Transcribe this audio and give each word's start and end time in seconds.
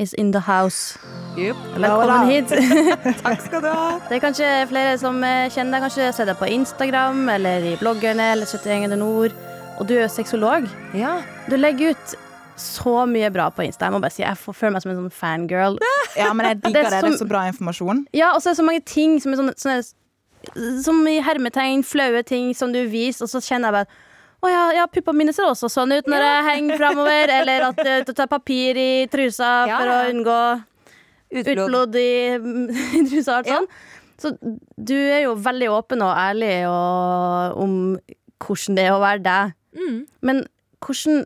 is 0.00 0.14
in 0.14 0.32
the 0.32 0.40
house. 0.40 0.98
Velkommen 1.36 2.30
hit. 2.30 2.48
Takk 3.24 3.42
skal 3.44 3.62
du 3.62 3.68
ha. 3.68 3.98
Det 4.08 4.16
er 4.16 4.22
kanskje 4.22 4.48
flere 4.70 4.96
som 5.00 5.20
eh, 5.26 5.50
kjenner 5.52 5.76
deg, 5.76 5.84
kanskje 5.86 6.08
ser 6.16 6.30
deg 6.30 6.40
på 6.40 6.48
Instagram 6.48 7.28
eller 7.36 7.68
i 7.72 7.76
bloggerne 7.80 8.32
eller 8.34 8.48
71 8.48 8.96
nord. 9.00 9.36
Og 9.78 9.86
du 9.88 9.94
er 9.98 10.06
jo 10.06 10.10
sexolog. 10.12 10.66
Ja. 10.96 11.18
Du 11.48 11.56
legger 11.60 11.94
ut 11.94 12.16
så 12.60 13.06
mye 13.08 13.30
bra 13.32 13.48
på 13.54 13.64
Insta. 13.64 13.88
Jeg 13.88 13.94
må 13.94 14.02
bare 14.02 14.12
si, 14.12 14.24
jeg 14.24 14.36
føler 14.40 14.74
meg 14.74 14.84
som 14.84 14.92
en 14.94 15.02
sånn 15.04 15.16
fangirl. 15.20 15.80
Ja, 16.18 16.32
men 16.34 16.48
jeg 16.48 16.60
Det 16.64 16.72
er 16.72 16.90
det. 16.90 17.02
Det 17.04 17.14
er 17.14 17.20
så 17.20 17.28
bra 17.28 17.46
informasjon. 17.52 18.04
Ja, 18.16 18.32
og 18.34 18.42
så 18.42 18.50
er 18.50 18.56
det 18.56 18.62
så 18.62 18.66
mange 18.66 18.84
ting 18.88 19.18
som 19.22 19.34
er 19.34 19.42
sånne, 19.44 19.56
sånne 19.60 20.78
Som 20.82 21.04
i 21.08 21.20
hermetegn, 21.22 21.84
flaue 21.86 22.24
ting 22.26 22.54
som 22.56 22.72
du 22.74 22.80
viser, 22.90 23.28
og 23.28 23.32
så 23.32 23.44
kjenner 23.44 23.68
jeg 23.68 23.82
bare 23.82 24.06
å 24.40 24.50
ja, 24.50 24.64
ja 24.78 24.86
puppene 24.88 25.20
mine 25.20 25.34
ser 25.36 25.50
også 25.50 25.68
sånn 25.72 25.92
ut 25.98 26.08
når 26.08 26.24
jeg 26.24 26.44
henger 26.48 26.80
framover. 26.80 27.32
Eller 27.40 27.66
at 27.68 27.80
eh, 27.84 28.02
du 28.06 28.12
tar 28.16 28.30
papir 28.30 28.78
i 28.80 28.90
trusa 29.12 29.52
for 29.70 29.92
å 29.92 29.98
unngå 30.10 30.40
Utblod. 31.30 31.66
utblod 31.66 31.98
i, 32.00 32.12
i 32.98 33.02
trusa. 33.06 33.40
alt 33.40 33.50
sånn. 33.50 33.68
Så 34.20 34.34
du 34.76 34.96
er 34.98 35.22
jo 35.24 35.36
veldig 35.40 35.68
åpen 35.72 36.02
og 36.04 36.12
ærlig 36.12 36.54
og, 36.68 37.60
om 37.62 37.76
hvordan 38.40 38.76
det 38.76 38.88
er 38.88 38.96
å 38.96 39.02
være 39.02 39.22
deg. 39.24 39.54
Mm. 39.78 40.00
Men 40.26 40.42
hvordan, 40.84 41.22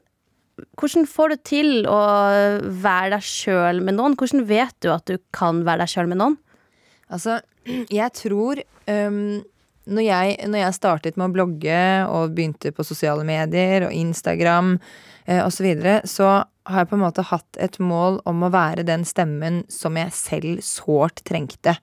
hvordan 0.79 1.09
får 1.11 1.33
du 1.33 1.43
til 1.51 1.73
å 1.91 1.99
være 2.85 3.17
deg 3.17 3.27
sjøl 3.27 3.83
med 3.83 3.99
noen? 3.99 4.15
Hvordan 4.19 4.47
vet 4.51 4.77
du 4.85 4.93
at 4.95 5.07
du 5.11 5.19
kan 5.35 5.65
være 5.67 5.83
deg 5.85 5.95
sjøl 5.95 6.11
med 6.11 6.23
noen? 6.23 6.39
Altså, 7.11 7.41
jeg 8.01 8.15
tror 8.21 8.63
øhm, 8.91 9.43
når, 9.85 10.05
jeg, 10.07 10.37
når 10.49 10.63
jeg 10.63 10.77
startet 10.79 11.19
med 11.21 11.29
å 11.29 11.35
blogge 11.35 11.81
og 12.09 12.35
begynte 12.37 12.73
på 12.75 12.87
sosiale 12.87 13.25
medier 13.27 13.89
og 13.89 13.95
Instagram 13.95 14.77
eh, 15.27 15.41
osv., 15.45 15.59
så, 15.59 15.65
videre, 15.67 15.95
så 16.09 16.29
har 16.65 16.81
jeg 16.81 16.89
på 16.89 16.97
en 16.97 17.03
måte 17.03 17.25
hatt 17.29 17.59
et 17.61 17.77
mål 17.83 18.23
om 18.29 18.47
å 18.47 18.51
være 18.53 18.87
den 18.89 19.05
stemmen 19.05 19.61
som 19.73 19.99
jeg 20.01 20.15
selv 20.17 20.63
sårt 20.65 21.21
trengte 21.29 21.75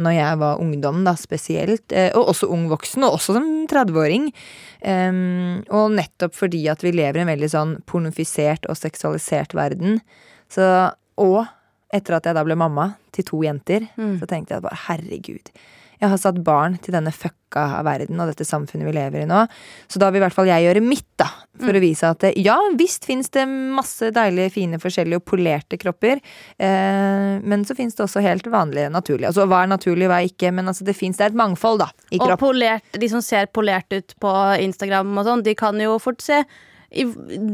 når 0.00 0.14
jeg 0.16 0.38
var 0.40 0.62
ungdom, 0.64 1.02
da 1.04 1.12
spesielt. 1.20 1.92
Eh, 1.92 2.08
og 2.16 2.32
også 2.32 2.48
ung 2.52 2.64
voksen, 2.70 3.04
og 3.04 3.18
også 3.18 3.36
som 3.36 3.50
30-åring. 3.68 4.30
Um, 4.80 5.60
og 5.68 5.92
nettopp 5.92 6.32
fordi 6.38 6.62
at 6.72 6.80
vi 6.84 6.94
lever 6.94 7.20
i 7.20 7.24
en 7.26 7.32
veldig 7.34 7.50
sånn 7.52 7.74
pornofisert 7.90 8.64
og 8.70 8.80
seksualisert 8.80 9.52
verden. 9.58 10.00
Så, 10.48 10.64
og 11.20 11.42
etter 11.92 12.16
at 12.16 12.30
jeg 12.30 12.38
da 12.38 12.46
ble 12.46 12.56
mamma 12.56 12.94
til 13.12 13.26
to 13.28 13.42
jenter, 13.44 13.84
så 14.20 14.28
tenkte 14.30 14.56
jeg 14.56 14.64
bare 14.64 14.82
herregud. 14.86 15.52
Jeg 16.00 16.08
har 16.08 16.20
satt 16.20 16.38
barn 16.44 16.78
til 16.80 16.94
denne 16.96 17.12
fucka 17.12 17.82
verden 17.84 18.20
og 18.22 18.30
dette 18.30 18.46
samfunnet 18.48 18.88
vi 18.88 18.94
lever 18.96 19.24
i 19.24 19.28
nå. 19.28 19.42
Så 19.90 20.00
da 20.00 20.08
vil 20.08 20.20
i 20.20 20.24
hvert 20.24 20.36
fall 20.36 20.48
jeg 20.48 20.64
gjøre 20.64 20.82
mitt, 20.84 21.08
da. 21.20 21.26
For 21.60 21.76
å 21.76 21.82
vise 21.82 22.08
at 22.08 22.24
ja, 22.40 22.56
visst 22.78 23.04
fins 23.08 23.28
det 23.34 23.44
masse 23.50 24.08
deilige, 24.16 24.54
fine, 24.54 24.80
forskjellige 24.80 25.20
og 25.20 25.26
polerte 25.28 25.76
kropper. 25.80 26.22
Eh, 26.56 27.36
men 27.44 27.66
så 27.68 27.76
fins 27.76 27.98
det 27.98 28.06
også 28.06 28.22
helt 28.24 28.48
vanlige, 28.48 28.88
naturlige. 28.94 29.28
Altså 29.28 29.44
hva 29.50 29.64
er 29.66 29.74
naturlig, 29.74 30.08
hva 30.08 30.22
er 30.22 30.30
ikke. 30.32 30.54
Men 30.56 30.72
altså 30.72 30.88
det 30.88 30.96
fins 30.96 31.20
det 31.20 31.28
er 31.28 31.34
et 31.34 31.40
mangfold, 31.42 31.82
da. 31.84 31.90
I 32.08 32.18
Og 32.22 32.30
kropp. 32.30 32.46
polert, 32.48 32.98
de 33.04 33.12
som 33.12 33.20
ser 33.24 33.52
polert 33.52 33.92
ut 33.92 34.16
på 34.24 34.34
Instagram 34.64 35.12
og 35.20 35.28
sånn, 35.28 35.44
de 35.44 35.56
kan 35.58 35.76
jo 35.84 35.98
fort 36.00 36.24
se 36.24 36.40
i 36.90 37.04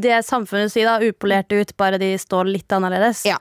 det 0.01 0.23
samfunnet 0.25 0.73
sier 0.73 0.87
da, 0.89 0.97
upolerte 1.05 1.59
ut, 1.61 1.75
bare 1.77 1.99
de 2.01 2.15
står 2.17 2.49
litt 2.49 2.73
annerledes. 2.73 3.27
Ja. 3.29 3.37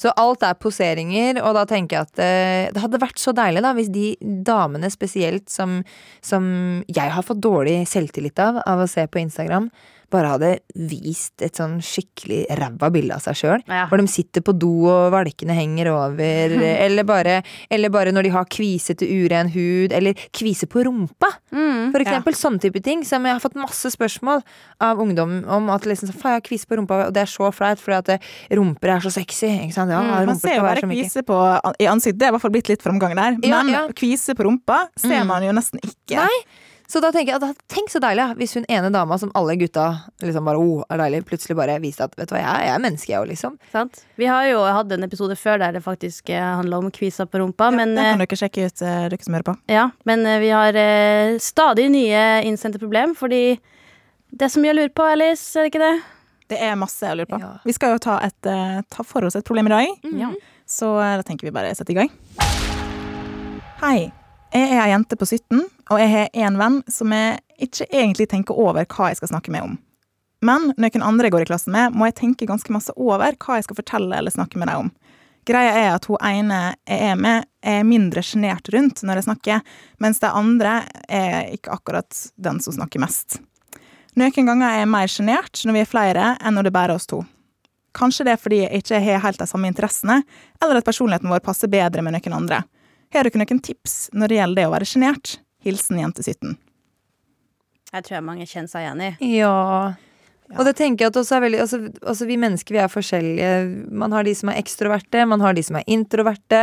Så 0.00 0.12
alt 0.16 0.44
er 0.46 0.58
poseringer, 0.60 1.40
og 1.42 1.56
da 1.58 1.66
tenker 1.68 1.98
jeg 1.98 2.08
at 2.08 2.22
eh, 2.22 2.68
det 2.74 2.84
hadde 2.84 3.02
vært 3.02 3.20
så 3.22 3.34
deilig 3.36 3.64
da 3.64 3.74
hvis 3.76 3.92
de 3.94 4.06
damene 4.46 4.90
spesielt 4.92 5.50
som, 5.52 5.80
som 6.24 6.48
jeg 6.86 7.12
har 7.12 7.26
fått 7.26 7.42
dårlig 7.44 7.82
selvtillit 7.90 8.38
av 8.42 8.62
av 8.66 8.82
å 8.82 8.88
se 8.90 9.06
på 9.10 9.20
Instagram, 9.22 9.70
bare 10.12 10.30
hadde 10.36 10.50
vist 10.86 11.42
et 11.42 11.58
sånn 11.58 11.78
skikkelig 11.82 12.44
ræva 12.60 12.90
bilde 12.94 13.16
av 13.16 13.24
seg 13.24 13.38
sjøl. 13.40 13.64
Ja. 13.66 13.86
Hvor 13.90 14.00
de 14.00 14.06
sitter 14.10 14.44
på 14.44 14.54
do 14.54 14.86
og 14.86 15.10
valkene 15.14 15.56
henger 15.56 15.90
over, 15.92 16.54
eller 16.86 17.06
bare, 17.08 17.40
eller 17.72 17.92
bare 17.92 18.14
når 18.14 18.28
de 18.28 18.34
har 18.36 18.46
kvisete, 18.52 19.06
uren 19.06 19.50
hud, 19.54 19.94
eller 19.96 20.18
kvise 20.36 20.68
på 20.70 20.84
rumpa. 20.86 21.32
Mm. 21.50 21.90
For 21.94 22.04
eksempel 22.04 22.38
sånne 22.38 22.62
type 22.62 22.82
ting 22.86 23.02
som 23.06 23.26
jeg 23.26 23.36
har 23.36 23.42
fått 23.42 23.58
masse 23.58 23.90
spørsmål 23.94 24.44
av 24.84 25.02
ungdom 25.02 25.40
om. 25.42 25.70
At 25.74 25.88
liksom, 25.88 26.12
faen, 26.14 26.36
jeg 26.36 26.42
har 26.42 26.46
kvise 26.46 26.70
på 26.70 26.78
rumpa, 26.78 27.06
og 27.08 27.16
det 27.16 27.24
er 27.24 27.32
så 27.32 27.50
flaut, 27.54 27.82
fordi 27.82 28.16
at 28.16 28.30
rumper 28.54 28.96
er 28.96 29.06
så 29.06 29.12
sexy. 29.14 29.50
Ikke 29.66 29.74
sant? 29.76 29.90
Ja, 29.92 30.00
Mm, 30.06 30.26
Man 30.30 30.38
ser 30.40 30.56
jo 30.60 30.62
bare 30.66 30.80
kvise 30.86 31.22
på, 31.26 31.40
i 31.82 31.90
ansiktet. 31.90 32.18
Det 32.22 32.28
er 32.28 32.32
i 32.32 32.36
hvert 32.38 32.46
fall 32.46 32.54
blitt 32.54 32.70
litt 32.70 32.82
framgang 32.86 33.14
der. 33.18 33.36
Ja, 33.44 33.62
Men 33.62 33.72
ja. 33.74 33.82
kvise 33.92 34.34
på 34.38 34.46
rumpa 34.46 34.86
ser 34.96 35.20
Mm. 35.22 35.26
man 35.34 35.42
jo 35.42 35.52
nesten 35.52 35.82
ikke. 35.82 36.22
Nei. 36.22 36.40
Så 36.88 37.00
da 37.02 37.08
tenker 37.10 37.34
jeg 37.34 37.56
tenk 37.66 37.88
så 37.90 37.98
deilig 37.98 38.36
hvis 38.38 38.52
hun 38.54 38.64
ene 38.70 38.92
dama 38.94 39.16
som 39.18 39.32
alle 39.34 39.56
gutta 39.58 40.04
liksom 40.22 40.44
bare 40.46 40.56
oh, 40.56 40.84
er 40.88 41.00
deilig, 41.00 41.24
plutselig 41.26 41.56
bare 41.58 41.80
viste 41.82 42.04
at 42.06 42.12
vet 42.14 42.28
du 42.30 42.36
hva, 42.36 42.44
jeg, 42.44 42.62
jeg 42.68 42.74
er 42.76 42.78
menneske, 42.84 43.10
jeg 43.10 43.18
òg, 43.18 43.26
liksom. 43.26 43.56
Sant? 43.72 44.04
Vi 44.14 44.28
har 44.30 44.46
jo 44.46 44.60
hatt 44.62 44.92
en 44.94 45.02
episode 45.02 45.34
før 45.34 45.58
der 45.58 45.72
det 45.74 45.82
faktisk 45.82 46.30
eh, 46.30 46.38
handla 46.60 46.78
om 46.78 46.92
kvisa 46.94 47.26
på 47.26 47.42
rumpa, 47.42 47.72
men, 47.74 47.96
det 47.98 48.04
kan 48.06 48.22
eh, 48.22 48.26
dere 48.30 48.38
sjekke 48.38 48.68
ut, 48.70 48.82
eh, 48.86 49.08
dere 49.10 49.18
som 49.26 49.34
hører 49.34 49.48
på. 49.50 49.56
ja, 49.66 49.88
men 50.06 50.22
vi 50.40 50.52
har 50.54 50.78
stadig 51.42 51.90
nye 51.90 52.22
innsendte 52.46 52.78
problem, 52.78 53.16
fordi 53.18 53.58
det 54.30 54.46
er 54.46 54.54
så 54.54 54.62
mye 54.62 54.70
jeg 54.70 54.78
lurer 54.78 54.94
på, 54.94 55.10
Alice, 55.10 55.58
er 55.58 55.66
det 55.66 55.72
ikke 55.74 55.82
det? 55.90 55.94
Det 56.48 56.58
er 56.62 56.76
masse 56.78 57.02
å 57.10 57.16
lurer 57.18 57.26
på. 57.30 57.40
Ja. 57.42 57.54
Vi 57.66 57.74
skal 57.74 57.96
jo 57.96 58.02
ta, 58.02 58.18
et, 58.22 58.46
eh, 58.46 58.80
ta 58.92 59.02
for 59.02 59.24
oss 59.26 59.34
et 59.36 59.44
problem 59.44 59.66
i 59.66 59.74
dag, 59.74 59.88
Ja. 60.14 60.32
så 60.66 60.92
eh, 61.02 61.16
da 61.18 61.22
tenker 61.26 61.48
vi 61.48 61.50
bare 61.54 61.74
sette 61.74 61.90
i 61.90 61.94
gang. 61.98 62.10
Hei. 63.82 64.12
Jeg 64.54 64.70
er 64.72 64.80
ei 64.86 64.90
jente 64.92 65.16
på 65.18 65.26
17, 65.26 65.58
og 65.90 65.98
jeg 66.00 66.08
har 66.12 66.28
en 66.46 66.56
venn 66.56 66.76
som 66.88 67.10
jeg 67.12 67.40
ikke 67.66 67.88
egentlig 67.90 68.28
tenker 68.30 68.56
over 68.56 68.86
hva 68.86 69.08
jeg 69.10 69.18
skal 69.18 69.28
snakke 69.34 69.50
med 69.52 69.62
om. 69.66 69.74
Men 70.46 70.70
når 70.78 70.94
noen 70.94 71.02
andre 71.04 71.26
jeg 71.26 71.32
går 71.34 71.42
i 71.44 71.48
klassen 71.50 71.72
med, 71.74 71.92
må 71.96 72.06
jeg 72.06 72.14
tenke 72.20 72.46
ganske 72.48 72.70
masse 72.72 72.94
over 72.96 73.34
hva 73.34 73.56
jeg 73.58 73.66
skal 73.66 73.76
fortelle 73.80 74.16
eller 74.16 74.30
snakke 74.30 74.56
med 74.60 74.68
dem 74.70 74.86
om. 74.86 74.92
Greia 75.46 75.74
er 75.78 75.90
at 75.94 76.06
hun 76.10 76.16
ene 76.26 76.60
jeg 76.88 77.10
er 77.10 77.18
med, 77.20 77.44
er 77.62 77.84
mindre 77.86 78.22
sjenert 78.22 78.70
rundt 78.74 79.02
når 79.06 79.20
jeg 79.20 79.26
snakker, 79.28 79.60
mens 80.02 80.18
de 80.22 80.30
andre 80.30 80.76
er 81.08 81.52
ikke 81.54 81.74
akkurat 81.74 82.22
den 82.38 82.60
som 82.64 82.74
snakker 82.78 83.02
mest. 83.02 83.40
Noen 84.16 84.48
ganger 84.48 84.70
er 84.70 84.78
jeg 84.80 84.88
mer 84.88 85.10
sjenert 85.12 85.64
når 85.68 85.76
vi 85.76 85.80
er 85.82 85.88
flere, 85.90 86.28
enn 86.40 86.56
når 86.56 86.70
det 86.70 86.78
er 86.80 86.92
oss 86.94 87.08
to. 87.10 87.20
Kanskje 87.96 88.24
det 88.24 88.32
er 88.34 88.40
fordi 88.40 88.62
jeg 88.62 88.80
ikke 88.82 89.00
har 89.00 89.22
helt 89.24 89.40
de 89.40 89.48
samme 89.48 89.68
interessene, 89.68 90.22
eller 90.60 90.80
at 90.80 90.86
personligheten 90.88 91.32
vår 91.32 91.44
passer 91.44 91.68
bedre 91.72 92.04
med 92.04 92.16
noen 92.16 92.36
andre. 92.36 92.62
Har 93.12 93.28
dere 93.28 93.40
noen 93.40 93.60
tips 93.60 94.08
når 94.16 94.32
det 94.32 94.38
gjelder 94.40 94.60
det 94.60 94.66
å 94.68 94.72
være 94.72 94.88
sjenert? 94.88 95.36
Hilsen 95.64 96.00
jente 96.00 96.24
17. 96.24 96.56
Jeg 97.92 98.04
tror 98.06 98.16
jeg 98.16 98.26
mange 98.26 98.48
kjenner 98.48 98.72
seg 98.72 98.84
igjen 98.86 99.04
i. 99.04 99.10
Ja. 99.36 99.54
Og 100.54 100.62
det 100.68 100.76
tenker 100.78 101.06
jeg 101.06 101.12
at 101.12 101.18
også 101.18 101.36
er 101.36 101.44
veldig 101.46 101.60
altså, 101.64 101.78
altså 102.06 102.26
vi 102.28 102.36
mennesker 102.38 102.76
vi 102.76 102.82
er 102.82 102.92
forskjellige. 102.92 103.52
Man 104.02 104.14
har 104.14 104.26
de 104.26 104.34
som 104.38 104.52
er 104.52 104.60
ekstroverte, 104.60 105.24
man 105.26 105.42
har 105.42 105.56
de 105.56 105.64
som 105.66 105.78
er 105.80 105.86
introverte. 105.90 106.60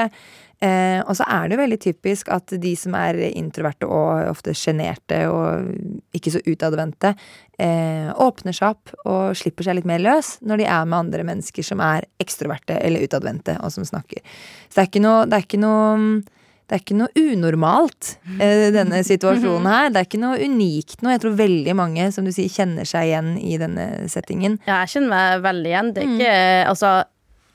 Eh, 0.63 1.01
og 1.03 1.17
så 1.17 1.25
er 1.27 1.47
det 1.49 1.57
jo 1.57 1.63
veldig 1.63 1.79
typisk 1.83 2.29
at 2.31 2.53
de 2.63 2.71
som 2.79 2.95
er 2.95 3.19
introverte 3.33 3.87
og 3.89 4.29
ofte 4.29 4.53
sjenerte 4.55 5.25
og 5.27 5.73
ikke 6.15 6.31
så 6.37 6.43
utadvendte, 6.47 7.13
eh, 7.59 8.07
åpner 8.23 8.55
seg 8.55 8.69
opp 8.71 8.93
og 9.03 9.35
slipper 9.35 9.67
seg 9.67 9.79
litt 9.79 9.89
mer 9.89 10.03
løs 10.03 10.37
når 10.45 10.63
de 10.63 10.69
er 10.69 10.85
med 10.87 10.99
andre 11.01 11.27
mennesker 11.27 11.67
som 11.67 11.83
er 11.83 12.07
ekstroverte 12.23 12.79
eller 12.79 13.03
utadvendte 13.03 13.57
og 13.59 13.73
som 13.75 13.87
snakker. 13.87 14.23
Så 14.69 14.77
det 14.77 14.85
er 14.85 14.91
ikke 14.91 15.03
noe, 15.03 15.27
det 15.27 15.41
er 15.41 15.47
ikke 15.49 15.61
noe 15.65 16.23
det 16.63 16.77
er 16.77 16.81
ikke 16.81 16.95
noe 16.95 17.11
unormalt, 17.19 18.13
eh, 18.39 18.69
denne 18.73 19.01
situasjonen 19.11 19.67
her. 19.67 19.89
Det 19.91 19.99
er 19.99 20.07
ikke 20.07 20.21
noe 20.21 20.39
unikt 20.41 21.03
noe. 21.03 21.17
Jeg 21.17 21.21
tror 21.25 21.35
veldig 21.37 21.75
mange 21.77 22.07
som 22.15 22.23
du 22.25 22.31
sier, 22.33 22.47
kjenner 22.49 22.87
seg 22.87 23.09
igjen 23.09 23.33
i 23.37 23.57
denne 23.61 24.07
settingen. 24.09 24.55
Ja, 24.63 24.79
jeg 24.85 24.93
kjenner 24.95 25.11
meg 25.11 25.43
veldig 25.43 25.73
igjen. 25.73 25.91
Det 25.93 26.05
er 26.05 26.13
ikke 26.15 26.39
Altså, 26.71 26.93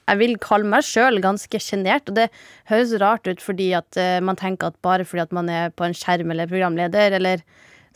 jeg 0.08 0.20
vil 0.22 0.36
kalle 0.42 0.68
meg 0.68 0.86
sjøl 0.86 1.20
ganske 1.24 1.60
sjenert, 1.62 2.08
og 2.08 2.18
det 2.18 2.28
høres 2.70 2.94
rart 3.02 3.28
ut 3.28 3.42
fordi 3.44 3.70
at 3.78 3.98
eh, 4.00 4.18
man 4.24 4.38
tenker 4.40 4.72
at 4.72 4.78
bare 4.84 5.06
fordi 5.08 5.26
at 5.26 5.34
man 5.36 5.50
er 5.52 5.74
på 5.76 5.86
en 5.86 5.96
skjerm 5.96 6.32
eller 6.32 6.50
programleder, 6.50 7.18
eller 7.20 7.44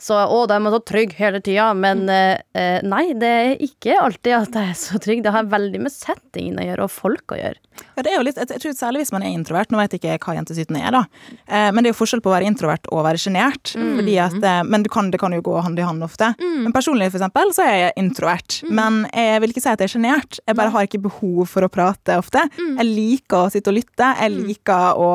Så 0.01 0.17
å, 0.17 0.43
da 0.49 0.57
er 0.57 0.63
man 0.63 0.73
så 0.75 0.81
trygg 0.83 1.13
hele 1.17 1.41
tida. 1.43 1.69
Men 1.77 2.05
eh, 2.11 2.37
eh, 2.57 2.79
nei, 2.85 3.05
det 3.19 3.33
er 3.33 3.61
ikke 3.63 3.97
alltid 4.01 4.35
at 4.37 4.57
jeg 4.59 4.71
er 4.73 4.79
så 4.79 4.99
trygg. 5.01 5.23
Det 5.25 5.33
har 5.35 5.49
veldig 5.51 5.83
med 5.85 5.93
settingen 5.93 6.59
å 6.59 6.65
gjøre, 6.67 6.87
og 6.87 6.93
folk 6.93 7.35
å 7.35 7.39
gjøre. 7.39 7.59
Ja, 7.95 8.03
det 8.05 8.11
er 8.11 8.19
jo 8.19 8.25
litt, 8.27 8.37
jeg 8.37 8.61
tror 8.61 8.75
Særlig 8.77 9.03
hvis 9.03 9.13
man 9.13 9.23
er 9.25 9.33
introvert. 9.33 9.71
Nå 9.73 9.79
vet 9.79 9.95
jeg 9.95 10.01
ikke 10.03 10.27
hva 10.27 10.35
jentesyten 10.37 10.77
er, 10.77 10.91
da. 10.93 11.03
Eh, 11.47 11.69
men 11.73 11.81
det 11.81 11.89
er 11.91 11.93
jo 11.93 11.99
forskjell 12.01 12.23
på 12.25 12.31
å 12.31 12.35
være 12.35 12.49
introvert 12.49 12.89
og 12.91 12.99
å 13.01 13.05
være 13.05 13.21
sjenert. 13.21 13.73
Mm. 13.77 14.01
eh, 14.49 14.59
Men 14.67 14.85
kan, 14.91 15.11
det 15.13 15.21
kan 15.21 15.33
jo 15.35 15.43
gå 15.45 15.55
hand 15.63 15.79
i 15.79 15.85
hand 15.87 16.03
ofte. 16.05 16.33
Men 16.41 16.73
personlig 16.75 17.09
for 17.13 17.21
eksempel, 17.21 17.53
så 17.55 17.65
er 17.65 17.77
jeg 17.85 17.95
introvert. 18.03 18.59
Men 18.69 19.03
jeg 19.13 19.41
vil 19.43 19.53
ikke 19.55 19.63
si 19.63 19.71
at 19.71 19.79
jeg 19.83 19.89
er 19.91 19.95
sjenert. 19.95 20.39
Jeg 20.43 20.59
bare 20.59 20.73
har 20.73 20.89
ikke 20.89 21.01
behov 21.05 21.45
for 21.49 21.65
å 21.65 21.71
prate 21.71 22.17
ofte. 22.19 22.43
Jeg 22.59 22.89
liker 22.89 23.45
å 23.47 23.53
sitte 23.53 23.71
og 23.71 23.77
lytte. 23.79 24.11
Jeg 24.19 24.35
liker 24.35 24.99
å 24.99 25.09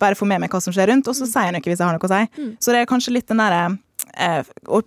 bare 0.00 0.18
få 0.18 0.28
med 0.28 0.44
meg 0.44 0.52
hva 0.52 0.60
som 0.62 0.74
skjer 0.74 0.92
rundt, 0.92 1.08
og 1.10 1.16
så 1.16 1.26
sier 1.30 1.48
jeg 1.50 1.56
noe 1.56 1.64
hvis 1.66 1.80
jeg 1.80 1.86
har 1.88 1.96
noe 1.96 2.06
å 2.06 2.12
si. 2.12 2.52
Så 2.60 2.74
det 2.74 2.82
er 2.84 2.90
kanskje 2.90 3.16
litt 3.16 3.28
den 3.32 3.40
derre 3.42 3.64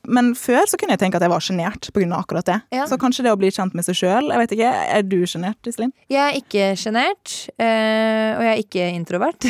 men 0.09 0.33
før 0.37 0.65
så 0.69 0.77
kunne 0.79 0.95
jeg 0.95 1.01
tenke 1.03 1.19
at 1.19 1.25
jeg 1.25 1.31
var 1.31 1.43
sjenert 1.43 1.89
pga. 1.93 2.07
akkurat 2.19 2.47
det. 2.47 2.57
Ja. 2.75 2.85
Så 2.89 2.97
kanskje 3.01 3.25
det 3.27 3.33
å 3.33 3.39
bli 3.39 3.51
kjent 3.53 3.75
med 3.77 3.85
seg 3.85 3.97
sjøl. 3.99 4.31
Er 4.33 5.03
du 5.05 5.19
sjenert, 5.29 5.59
Iselin? 5.69 5.93
Jeg 6.09 6.21
er 6.23 6.37
ikke 6.39 6.69
sjenert, 6.79 7.35
eh, 7.61 8.35
og 8.35 8.43
jeg 8.45 8.51
er 8.51 8.61
ikke 8.63 8.87
introvert. 8.95 9.47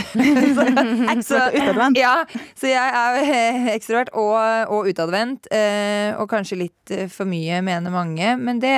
Ekstrovert 1.13 1.55
og 1.55 1.59
utadvendt. 1.59 1.99
Ja, 1.99 2.15
så 2.59 2.71
jeg 2.71 2.99
er 3.01 3.19
eh, 3.23 3.69
ekstrovert 3.77 4.11
og, 4.17 4.35
og 4.75 4.89
utadvendt. 4.91 5.49
Eh, 5.53 6.11
og 6.19 6.29
kanskje 6.31 6.59
litt 6.63 6.93
eh, 6.93 7.07
for 7.11 7.29
mye, 7.29 7.61
mener 7.65 7.93
mange. 7.93 8.33
Men 8.39 8.61
det, 8.63 8.75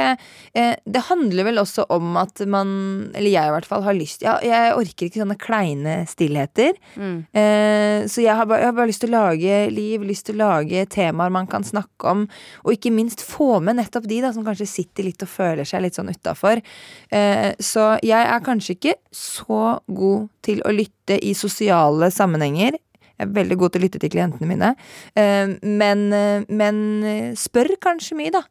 eh, 0.58 0.76
det 0.86 1.06
handler 1.10 1.50
vel 1.50 1.62
også 1.62 1.88
om 1.94 2.16
at 2.22 2.44
man, 2.50 2.74
eller 3.16 3.32
jeg 3.32 3.52
i 3.52 3.56
hvert 3.56 3.70
fall, 3.70 3.86
har 3.86 3.98
lyst 3.98 4.26
ja, 4.26 4.38
Jeg 4.46 4.76
orker 4.78 5.08
ikke 5.08 5.24
sånne 5.24 5.40
kleine 5.42 5.98
stillheter. 6.10 6.78
Eh, 6.98 8.08
så 8.12 8.24
jeg 8.24 8.38
har, 8.38 8.48
bare, 8.50 8.62
jeg 8.64 8.72
har 8.72 8.78
bare 8.78 8.92
lyst 8.92 9.06
til 9.06 9.14
å 9.14 9.26
lage 9.26 9.62
liv, 9.74 10.06
lyst 10.06 10.28
til 10.30 10.38
å 10.38 10.52
lage 10.52 10.86
temaer 10.92 11.34
man 11.34 11.50
kan 11.50 11.66
snakke 11.66 12.12
om. 12.12 12.28
Og 12.66 12.76
ikke 12.76 12.94
minst 12.94 13.24
få 13.26 13.60
med 13.64 13.80
nettopp 13.80 14.08
de 14.10 14.22
da, 14.24 14.34
som 14.36 14.46
kanskje 14.48 14.70
sitter 14.70 15.08
litt 15.08 15.26
og 15.26 15.32
føler 15.32 15.68
seg 15.68 15.86
litt 15.86 15.98
sånn 15.98 16.12
utafor. 16.12 16.62
Eh, 17.10 17.52
så 17.60 17.96
jeg 18.06 18.22
er 18.22 18.46
kanskje 18.46 18.78
ikke 18.78 18.96
så 19.16 19.78
god 19.88 20.30
til 20.46 20.64
å 20.68 20.74
lytte 20.76 21.20
i 21.20 21.34
sosiale 21.38 22.12
sammenhenger. 22.14 22.80
Jeg 23.22 23.30
er 23.30 23.36
veldig 23.36 23.60
god 23.62 23.74
til 23.74 23.82
å 23.82 23.86
lytte 23.86 24.02
til 24.02 24.14
klientene 24.14 24.50
mine. 24.50 24.74
Eh, 25.16 25.58
men, 25.62 26.08
men 26.50 26.82
spør 27.40 27.76
kanskje 27.84 28.18
mye, 28.20 28.34
da. 28.38 28.46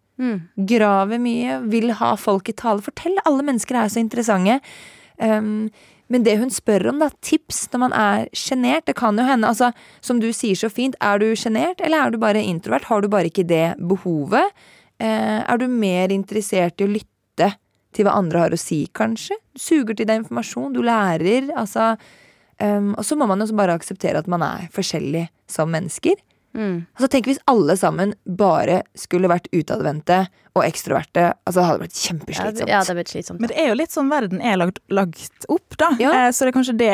Graver 0.68 1.20
mye, 1.22 1.60
vil 1.72 1.94
ha 1.96 2.14
folk 2.20 2.50
i 2.52 2.56
tale. 2.56 2.84
Fortell, 2.84 3.16
alle 3.24 3.46
mennesker 3.46 3.78
er 3.80 3.92
så 3.92 4.02
interessante. 4.02 4.60
Um, 5.20 5.68
men 6.10 6.24
det 6.26 6.36
hun 6.40 6.50
spør 6.50 6.88
om, 6.90 6.98
da, 7.02 7.08
tips 7.22 7.68
når 7.72 7.82
man 7.84 7.94
er 7.94 8.26
sjenert, 8.36 8.86
det 8.88 8.96
kan 8.98 9.18
jo 9.18 9.26
hende, 9.26 9.46
altså, 9.46 9.70
som 10.04 10.18
du 10.22 10.28
sier 10.34 10.58
så 10.58 10.70
fint, 10.72 10.98
er 10.98 11.22
du 11.22 11.28
sjenert, 11.38 11.82
eller 11.84 12.02
er 12.02 12.14
du 12.14 12.18
bare 12.22 12.42
introvert? 12.42 12.88
Har 12.90 13.04
du 13.04 13.10
bare 13.12 13.30
ikke 13.30 13.46
det 13.46 13.76
behovet? 13.78 14.56
Eh, 14.98 15.38
er 15.40 15.60
du 15.60 15.68
mer 15.70 16.10
interessert 16.12 16.82
i 16.82 16.88
å 16.88 16.90
lytte 16.90 17.52
til 17.94 18.06
hva 18.06 18.16
andre 18.18 18.44
har 18.44 18.54
å 18.54 18.58
si, 18.58 18.82
kanskje? 18.94 19.38
Du 19.54 19.62
suger 19.62 19.96
til 19.96 20.08
deg 20.10 20.24
informasjon, 20.24 20.74
du 20.74 20.82
lærer, 20.86 21.52
altså 21.58 21.94
um, 22.60 22.92
Og 22.96 23.06
så 23.06 23.16
må 23.18 23.26
man 23.30 23.42
jo 23.42 23.48
bare 23.58 23.78
akseptere 23.78 24.20
at 24.20 24.30
man 24.30 24.44
er 24.46 24.68
forskjellig 24.74 25.28
som 25.50 25.70
mennesker. 25.72 26.18
Altså 26.54 27.08
Tenk 27.12 27.26
hvis 27.30 27.38
alle 27.50 27.76
sammen 27.78 28.14
bare 28.26 28.82
skulle 28.98 29.28
vært 29.30 29.46
utadvendte 29.54 30.24
og 30.58 30.64
ekstroverte. 30.66 31.28
Altså 31.46 31.60
Det 31.60 31.66
hadde 31.68 31.78
blitt 31.84 31.94
Ja, 31.94 32.08
kjempeslitsomt. 32.08 32.58
det, 32.66 32.68
ja, 32.72 32.80
det 32.82 33.08
slitsomt. 33.08 33.40
Men 33.40 33.48
det 33.52 33.58
er 33.62 33.68
jo 33.70 33.76
litt 33.78 33.92
sånn 33.94 34.08
verden 34.10 34.40
er 34.42 34.56
lagt, 34.58 34.80
lagt 34.90 35.46
opp, 35.48 35.76
da. 35.78 35.92
Ja. 36.02 36.10
Eh, 36.10 36.30
så 36.34 36.42
det 36.42 36.50
er 36.50 36.56
kanskje 36.58 36.74
det 36.80 36.90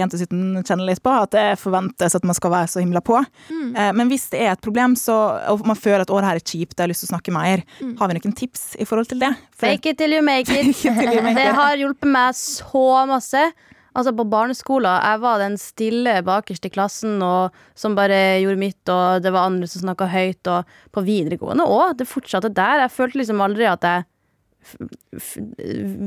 jentesyten 0.00 0.56
kjenner 0.66 0.88
litt 0.88 1.02
på, 1.04 1.12
at 1.14 1.30
det 1.36 1.44
forventes 1.60 2.16
at 2.18 2.26
man 2.26 2.34
skal 2.34 2.50
være 2.54 2.70
så 2.72 2.82
himla 2.82 3.00
på. 3.04 3.20
Eh, 3.52 3.92
men 3.94 4.10
hvis 4.10 4.26
det 4.34 4.40
er 4.42 4.52
et 4.56 4.64
problem, 4.64 4.96
så, 4.98 5.14
og 5.52 5.62
man 5.68 5.78
føler 5.78 6.02
at 6.02 6.10
å, 6.10 6.18
det 6.18 6.30
her 6.32 6.40
er 6.40 6.44
kjipt, 6.44 6.74
jeg 6.74 6.82
har 6.82 6.90
lyst 6.90 7.04
til 7.06 7.10
å 7.12 7.14
snakke 7.14 7.34
mer, 7.36 7.62
har 8.00 8.10
vi 8.10 8.18
noen 8.18 8.34
tips 8.42 8.74
i 8.82 8.88
forhold 8.88 9.06
til 9.12 9.22
det? 9.22 9.30
For- 9.54 9.68
Fake 9.70 9.86
it 9.94 9.98
till 10.02 10.12
you 10.18 10.22
make 10.26 10.50
it. 10.50 10.66
It 10.74 10.84
you 10.84 11.22
make 11.22 11.38
det 11.38 11.52
har 11.54 11.76
hjulpet 11.78 12.10
meg 12.10 12.34
så 12.34 13.06
masse. 13.08 13.46
Altså 13.94 14.14
På 14.16 14.26
barneskolen 14.26 14.90
jeg 14.90 15.20
var 15.22 15.42
den 15.42 15.58
stille 15.60 16.16
bakerst 16.26 16.66
i 16.66 16.72
klassen 16.74 17.22
og 17.22 17.54
som 17.78 17.94
bare 17.94 18.40
gjorde 18.42 18.60
mitt, 18.60 18.82
og 18.90 19.22
det 19.22 19.30
var 19.34 19.46
andre 19.48 19.68
som 19.70 19.84
snakka 19.84 20.08
høyt. 20.10 20.50
Og 20.50 20.74
på 20.94 21.04
videregående 21.06 21.66
òg. 21.66 21.94
Det 22.00 22.08
fortsatte 22.10 22.50
der. 22.54 22.82
Jeg 22.84 22.94
følte 22.94 23.22
liksom 23.22 23.44
aldri 23.44 23.68
at 23.70 23.86
jeg 23.86 24.04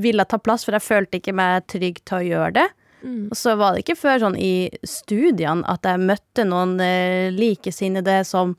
ville 0.04 0.26
ta 0.26 0.40
plass, 0.42 0.66
for 0.66 0.76
jeg 0.76 0.84
følte 0.84 1.22
ikke 1.22 1.36
meg 1.38 1.68
trygg 1.70 2.02
til 2.04 2.20
å 2.20 2.28
gjøre 2.28 2.54
det. 2.60 2.68
Og 3.32 3.38
så 3.38 3.54
var 3.60 3.76
det 3.76 3.84
ikke 3.86 4.00
før 4.00 4.24
sånn 4.26 4.40
i 4.42 4.70
studiene 4.88 5.68
at 5.70 5.86
jeg 5.86 6.02
møtte 6.02 6.48
noen 6.48 6.80
eh, 6.84 7.30
likesinnede 7.36 8.24
som 8.28 8.58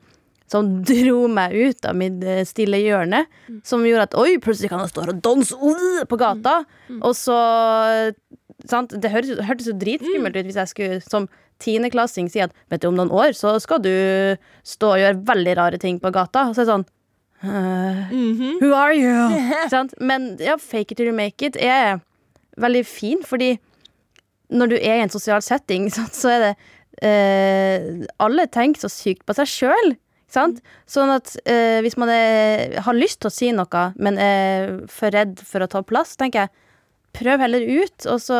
som 0.49 0.69
dro 0.89 1.27
meg 1.29 1.53
ut 1.53 1.85
av 1.85 1.97
mitt 1.97 2.23
eh, 2.25 2.41
stille 2.47 2.79
hjørne. 2.81 3.25
Som 3.67 3.85
gjorde 3.85 4.09
at 4.09 4.17
oi, 4.17 4.39
plutselig 4.41 4.71
kan 4.71 4.81
jeg 4.81 4.93
stå 4.93 5.05
her 5.05 5.13
og 5.13 5.21
danse 5.25 5.57
uh, 5.59 6.01
på 6.09 6.17
gata. 6.17 6.55
Og 6.99 7.13
så 7.17 7.37
sant? 8.67 8.93
Det 9.01 9.11
hørtes, 9.13 9.67
jo 9.67 9.77
dritskummelt 9.79 10.35
ut 10.35 10.49
hvis 10.49 10.59
jeg 10.59 10.71
skulle 10.71 10.99
som 11.05 11.27
tiendeklassing 11.63 12.29
si 12.31 12.41
at 12.43 12.53
vet 12.71 12.81
du, 12.83 12.89
om 12.89 12.97
noen 12.97 13.11
år 13.11 13.35
så 13.35 13.57
skal 13.59 13.81
du 13.83 13.91
stå 14.67 14.93
og 14.95 15.01
gjøre 15.01 15.21
veldig 15.27 15.55
rare 15.59 15.79
ting 15.81 15.99
på 16.01 16.11
gata. 16.15 16.47
Og 16.49 16.55
så 16.55 16.63
er 16.63 16.67
det 16.67 16.73
sånn 16.73 16.87
«Øh, 17.39 18.59
Who 18.59 18.73
are 18.75 18.95
you? 18.95 19.15
sant? 19.73 19.95
Men 19.99 20.33
ja, 20.43 20.57
fake 20.59 20.91
it 20.91 20.99
till 20.99 21.11
you 21.11 21.15
make 21.15 21.45
it 21.45 21.59
er 21.59 22.01
veldig 22.59 22.83
fin, 22.87 23.23
fordi 23.23 23.57
når 24.49 24.73
du 24.73 24.75
er 24.79 24.97
i 24.97 25.05
en 25.05 25.13
sosial 25.13 25.41
setting, 25.45 25.87
sant, 25.93 26.15
så 26.15 26.35
er 26.35 26.45
det 26.47 26.53
uh, 27.05 28.05
Alle 28.19 28.47
tenker 28.51 28.81
så 28.83 28.91
sykt 28.91 29.25
på 29.27 29.35
seg 29.37 29.51
sjøl. 29.51 29.97
Sant? 30.29 30.59
Sånn 30.85 31.09
at 31.09 31.31
eh, 31.49 31.79
hvis 31.81 31.95
man 31.97 32.11
er, 32.13 32.75
har 32.85 32.93
lyst 32.93 33.17
til 33.17 33.31
å 33.31 33.33
si 33.33 33.47
noe, 33.49 33.85
men 33.97 34.19
er 34.21 34.75
for 34.93 35.09
redd 35.09 35.39
for 35.41 35.65
å 35.65 35.67
ta 35.71 35.81
plass, 35.81 36.11
tenker 36.21 36.43
jeg 36.43 36.51
prøv 37.19 37.43
heller 37.43 37.65
ut, 37.67 38.07
og 38.09 38.21
så 38.23 38.39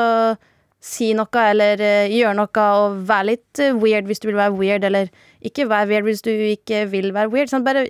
si 0.80 1.12
noe, 1.18 1.44
eller 1.44 1.82
eh, 1.84 2.12
gjør 2.16 2.38
noe, 2.40 2.66
og 2.80 3.02
vær 3.08 3.28
litt 3.28 3.60
eh, 3.60 3.76
weird 3.76 4.08
hvis 4.08 4.24
du 4.24 4.30
vil 4.30 4.40
være 4.40 4.56
weird, 4.56 4.88
eller 4.88 5.12
ikke 5.46 5.68
vær 5.70 5.90
weird 5.90 6.08
hvis 6.08 6.24
du 6.24 6.32
ikke 6.32 6.86
vil 6.92 7.12
være 7.16 7.32
weird. 7.34 7.52
Sånn, 7.52 7.68
Bare 7.68 7.90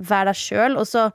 vær 0.00 0.30
deg 0.30 0.38
sjøl, 0.40 0.78
og 0.80 0.88
så 0.88 1.10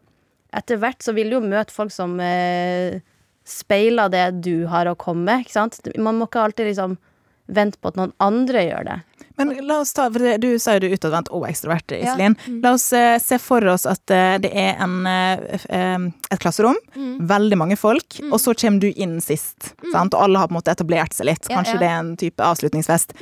etter 0.56 0.80
hvert 0.80 1.04
så 1.04 1.16
vil 1.18 1.32
du 1.32 1.40
jo 1.40 1.44
møte 1.44 1.74
folk 1.74 1.92
som 1.94 2.20
eh, 2.22 3.02
speiler 3.46 4.12
det 4.14 4.28
du 4.46 4.68
har 4.72 4.88
å 4.90 4.98
komme 5.00 5.26
med, 5.26 5.46
ikke 5.46 5.58
sant? 5.58 5.82
Man 5.98 6.20
må 6.20 6.30
ikke 6.30 6.46
alltid 6.46 6.70
liksom 6.72 6.98
vente 7.46 7.82
på 7.82 7.92
at 7.92 8.00
noen 8.00 8.14
andre 8.24 8.64
gjør 8.70 8.88
det. 8.88 9.00
Men 9.38 9.52
la 9.68 9.80
oss 9.82 9.94
ta, 9.94 10.10
for 10.10 10.20
det- 10.20 10.40
du 10.42 10.58
sa 10.60 10.74
jo 10.74 10.80
du 10.80 10.88
er 10.88 10.98
utadvendt 10.98 11.30
og 11.32 11.44
ekstrovert, 11.50 11.92
Ja. 11.92 12.16
Mm. 12.16 12.62
La 12.64 12.74
oss 12.74 12.92
eh, 12.94 13.18
se 13.20 13.38
for 13.38 13.66
oss 13.68 13.86
at 13.86 14.10
eh, 14.12 14.38
det 14.38 14.52
er 14.54 14.76
en, 14.82 15.06
eh, 15.08 16.12
et 16.32 16.40
klasserom, 16.40 16.76
veldig 16.96 17.58
mange 17.58 17.78
folk, 17.78 18.20
og 18.32 18.40
så 18.40 18.54
kommer 18.56 18.80
du 18.80 18.92
inn 18.96 19.20
sist. 19.22 19.74
Sant? 19.92 20.14
Og 20.14 20.22
alle 20.22 20.40
har 20.40 20.48
på 20.48 20.56
en 20.56 20.62
måte 20.62 20.72
etablert 20.76 21.14
seg 21.14 21.26
litt. 21.26 21.48
Ja, 21.50 21.58
Kanskje 21.58 21.74
ja. 21.74 21.80
det 21.80 21.90
er 21.90 22.00
en 22.00 22.16
type 22.18 22.38
avslutningsfest. 22.44 23.14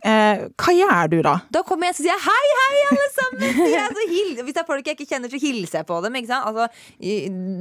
Eh, 0.00 0.44
hva 0.60 0.72
gjør 0.74 1.10
du 1.12 1.18
da? 1.26 1.34
Da 1.52 1.62
kommer 1.66 1.90
jeg 1.90 1.96
og 1.96 2.00
sier 2.00 2.22
hei, 2.24 2.44
hei, 2.60 2.76
alle 2.90 3.08
sammen! 3.16 3.58
Jeg, 3.70 3.86
så 3.90 4.44
Hvis 4.44 4.54
det 4.56 4.62
er 4.62 4.68
folk 4.68 4.86
jeg 4.86 4.96
ikke 4.96 5.08
kjenner, 5.10 5.32
så 5.32 5.40
hilser 5.40 5.80
jeg 5.80 5.88
på 5.88 5.98
dem. 6.04 6.16
Ikke 6.20 6.30
sant? 6.30 6.46
Altså, 6.48 6.68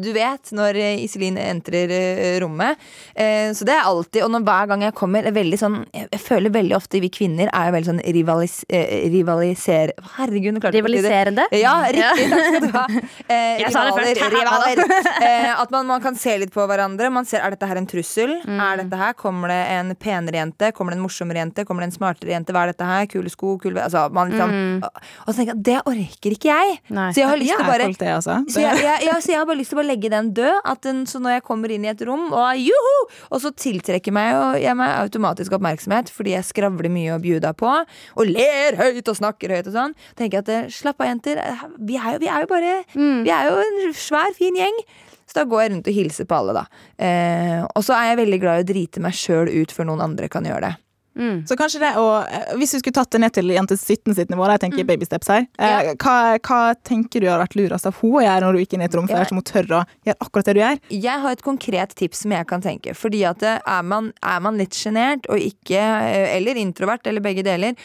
du 0.03 0.09
vet 0.15 0.51
når 0.55 0.79
eh, 0.79 1.03
Iselin 1.03 1.37
entrer 1.41 1.91
eh, 1.93 2.37
rommet. 2.43 2.79
Eh, 3.15 3.51
så 3.57 3.67
det 3.67 3.75
er 3.75 3.87
alltid, 3.89 4.23
og 4.25 4.31
når, 4.33 4.45
hver 4.47 4.69
gang 4.71 4.85
jeg 4.87 4.95
kommer 4.97 5.27
er 5.29 5.39
sånn, 5.59 5.81
jeg, 5.95 6.21
føler 6.23 6.53
veldig 6.53 6.77
ofte 6.77 7.01
vi 7.03 7.11
kvinner 7.13 7.51
er 7.51 7.69
jo 7.69 7.75
veldig 7.77 7.91
sånn 7.91 8.03
rivalis, 8.19 8.57
eh, 8.69 9.09
rivaliser... 9.13 9.93
Herregud, 10.17 10.55
nå 10.55 10.63
klarte 10.63 10.79
jeg 10.79 10.85
å 10.85 10.89
si 10.89 10.95
det. 10.95 11.03
Rivaliserende? 11.03 11.47
Ja, 11.59 11.75
riktig. 11.91 12.29
Takk 12.33 12.47
skal 12.49 12.67
du 12.67 12.71
ha. 12.77 12.85
Eh, 13.29 13.59
Jeg 13.61 13.69
sa 13.73 13.83
det 13.85 13.91
rivaler, 13.93 14.17
først. 14.17 14.33
rivaler. 14.33 14.79
Eh, 15.21 15.49
at 15.61 15.71
man, 15.73 15.85
man 15.89 16.01
kan 16.01 16.15
se 16.17 16.33
litt 16.41 16.51
på 16.53 16.63
hverandre. 16.69 17.09
Man 17.13 17.27
ser, 17.29 17.43
Er 17.45 17.53
dette 17.53 17.67
her 17.69 17.77
en 17.77 17.87
trussel? 17.89 18.31
Mm. 18.41 18.61
Er 18.63 18.81
dette 18.81 18.99
her, 18.99 19.13
Kommer 19.19 19.51
det 19.51 19.59
en 19.75 19.93
penere 19.99 20.39
jente? 20.39 20.71
Kommer 20.75 20.95
det 20.95 20.99
en 20.99 21.03
morsommere 21.05 21.43
jente? 21.43 21.65
Kommer 21.67 21.85
det 21.85 21.91
en 21.91 21.95
smartere 21.97 22.28
jente? 22.35 22.53
Hva 22.55 22.63
er 22.65 22.73
dette 22.73 22.89
her? 22.89 23.07
Kule 23.11 23.31
sko? 23.33 23.55
Kule 23.61 23.83
altså, 23.83 24.05
man 24.15 24.33
liksom, 24.33 24.53
Og 24.83 25.29
så 25.29 25.35
tenker 25.37 25.53
jeg 25.53 25.63
det 25.69 25.77
orker 25.89 26.35
ikke 26.35 26.49
jeg. 26.51 26.77
Mm. 26.89 26.95
Nei. 26.99 27.07
Så 27.15 27.23
jeg 27.23 27.31
har 27.31 27.41
lyst 27.41 27.53
til 27.55 27.63
å 27.63 27.69
bare 27.69 27.89
det, 27.89 28.11
altså? 28.15 28.37
så 28.49 28.63
jeg, 28.63 28.83
jeg, 28.83 29.07
jeg, 29.07 29.23
så 29.25 29.33
jeg 29.33 29.41
har 29.41 29.49
bare 29.49 29.59
lyst 29.61 29.73
til 29.73 29.79
å 29.79 29.81
bare 29.81 29.91
legge 29.91 30.13
den 30.13 30.31
død. 30.37 30.61
At 30.73 30.83
den, 30.85 31.03
så 31.09 31.21
når 31.23 31.37
jeg 31.37 31.45
kommer 31.49 31.73
inn 31.73 31.87
i 31.87 31.91
et 31.91 32.05
rom, 32.07 32.29
og 32.29 32.61
juhu! 32.61 32.95
Og 33.29 33.43
så 33.43 33.53
tiltrekker 33.55 34.15
meg 34.15 34.37
og 34.37 34.59
jeg 34.61 34.77
meg 34.79 34.95
automatisk 35.03 35.57
oppmerksomhet 35.57 36.11
fordi 36.13 36.33
jeg 36.35 36.47
skravler 36.47 36.91
mye 36.93 37.17
og 37.17 37.23
bjuder 37.25 37.57
på. 37.57 37.73
Og 38.19 38.31
ler 38.31 38.79
høyt 38.79 39.11
og 39.11 39.19
snakker 39.19 39.55
høyt 39.57 39.69
og 39.71 39.75
sånn. 39.75 39.97
tenker 40.19 40.39
jeg 40.39 40.47
at 40.47 40.55
eh, 40.55 40.71
slapp 40.73 41.01
av, 41.01 41.09
jenter. 41.11 41.41
Vi 41.77 41.99
er 41.99 42.15
jo, 42.15 42.23
vi 42.23 42.31
er 42.31 42.45
jo 42.45 42.49
bare 42.49 42.73
Vi 42.95 43.33
er 43.33 43.49
jo 43.49 43.61
en 43.63 43.95
svær, 43.97 44.33
fin 44.37 44.57
gjeng. 44.57 44.83
Så 45.29 45.37
da 45.37 45.45
går 45.45 45.61
jeg 45.61 45.71
rundt 45.75 45.89
og 45.91 45.93
hilser 45.93 46.25
på 46.25 46.37
alle, 46.39 46.53
da. 46.57 46.85
Eh, 47.05 47.59
og 47.61 47.83
så 47.85 47.93
er 47.93 48.11
jeg 48.11 48.21
veldig 48.23 48.39
glad 48.41 48.61
i 48.61 48.63
å 48.65 48.69
drite 48.71 49.03
meg 49.03 49.17
sjøl 49.17 49.51
ut 49.51 49.73
før 49.75 49.91
noen 49.91 50.07
andre 50.07 50.29
kan 50.31 50.47
gjøre 50.47 50.63
det. 50.65 50.71
Mm. 51.17 51.41
Så 51.49 51.55
kanskje 51.57 51.79
det 51.81 51.89
å 51.99 52.21
eh, 52.23 52.51
Hvis 52.59 52.75
vi 52.75 52.79
skulle 52.79 52.95
tatt 52.95 53.09
det 53.11 53.19
ned 53.19 53.33
til 53.33 53.49
jente 53.51 53.75
17 53.75 54.13
sitt 54.15 54.29
nivå, 54.31 54.45
jeg 54.53 54.61
tenker 54.61 54.85
baby 54.87 55.05
steps 55.07 55.27
her, 55.27 55.47
eh, 55.57 55.69
Ja. 55.89 55.93
hva, 55.95 56.37
hva 56.39 56.59
tenker 56.85 57.19
du 57.19 57.27
har 57.27 57.41
vært 57.41 57.55
lurest 57.57 57.87
av 57.89 57.95
hun 57.99 58.13
å 58.19 58.23
gjøre 58.23 58.41
når 58.45 58.53
du 58.53 58.59
gikk 58.61 58.73
inn 58.77 58.81
i 58.81 58.85
et 58.85 58.95
rom 58.95 59.07
Ja. 59.09 59.15
før, 59.17 59.27
som 59.27 59.37
hun 59.41 59.43
tør 59.49 59.67
å 59.79 59.85
gjøre 60.05 60.19
akkurat 60.21 60.45
det 60.45 60.53
du 60.55 60.61
gjør? 60.61 60.79
Jeg 60.89 61.19
har 61.25 61.31
et 61.31 61.41
konkret 61.43 61.95
tips 61.95 62.21
som 62.23 62.31
jeg 62.31 62.47
kan 62.47 62.61
tenke. 62.61 62.93
Fordi 62.95 63.23
at 63.27 63.43
eh, 63.43 63.59
er 63.65 63.83
man, 63.83 64.13
er 64.23 64.39
man 64.39 64.57
litt 64.57 64.77
sjenert, 64.77 65.25
og 65.29 65.37
ikke 65.39 65.79
Eller 65.79 66.55
introvert, 66.55 67.05
eller 67.07 67.21
begge 67.21 67.43
deler. 67.43 67.75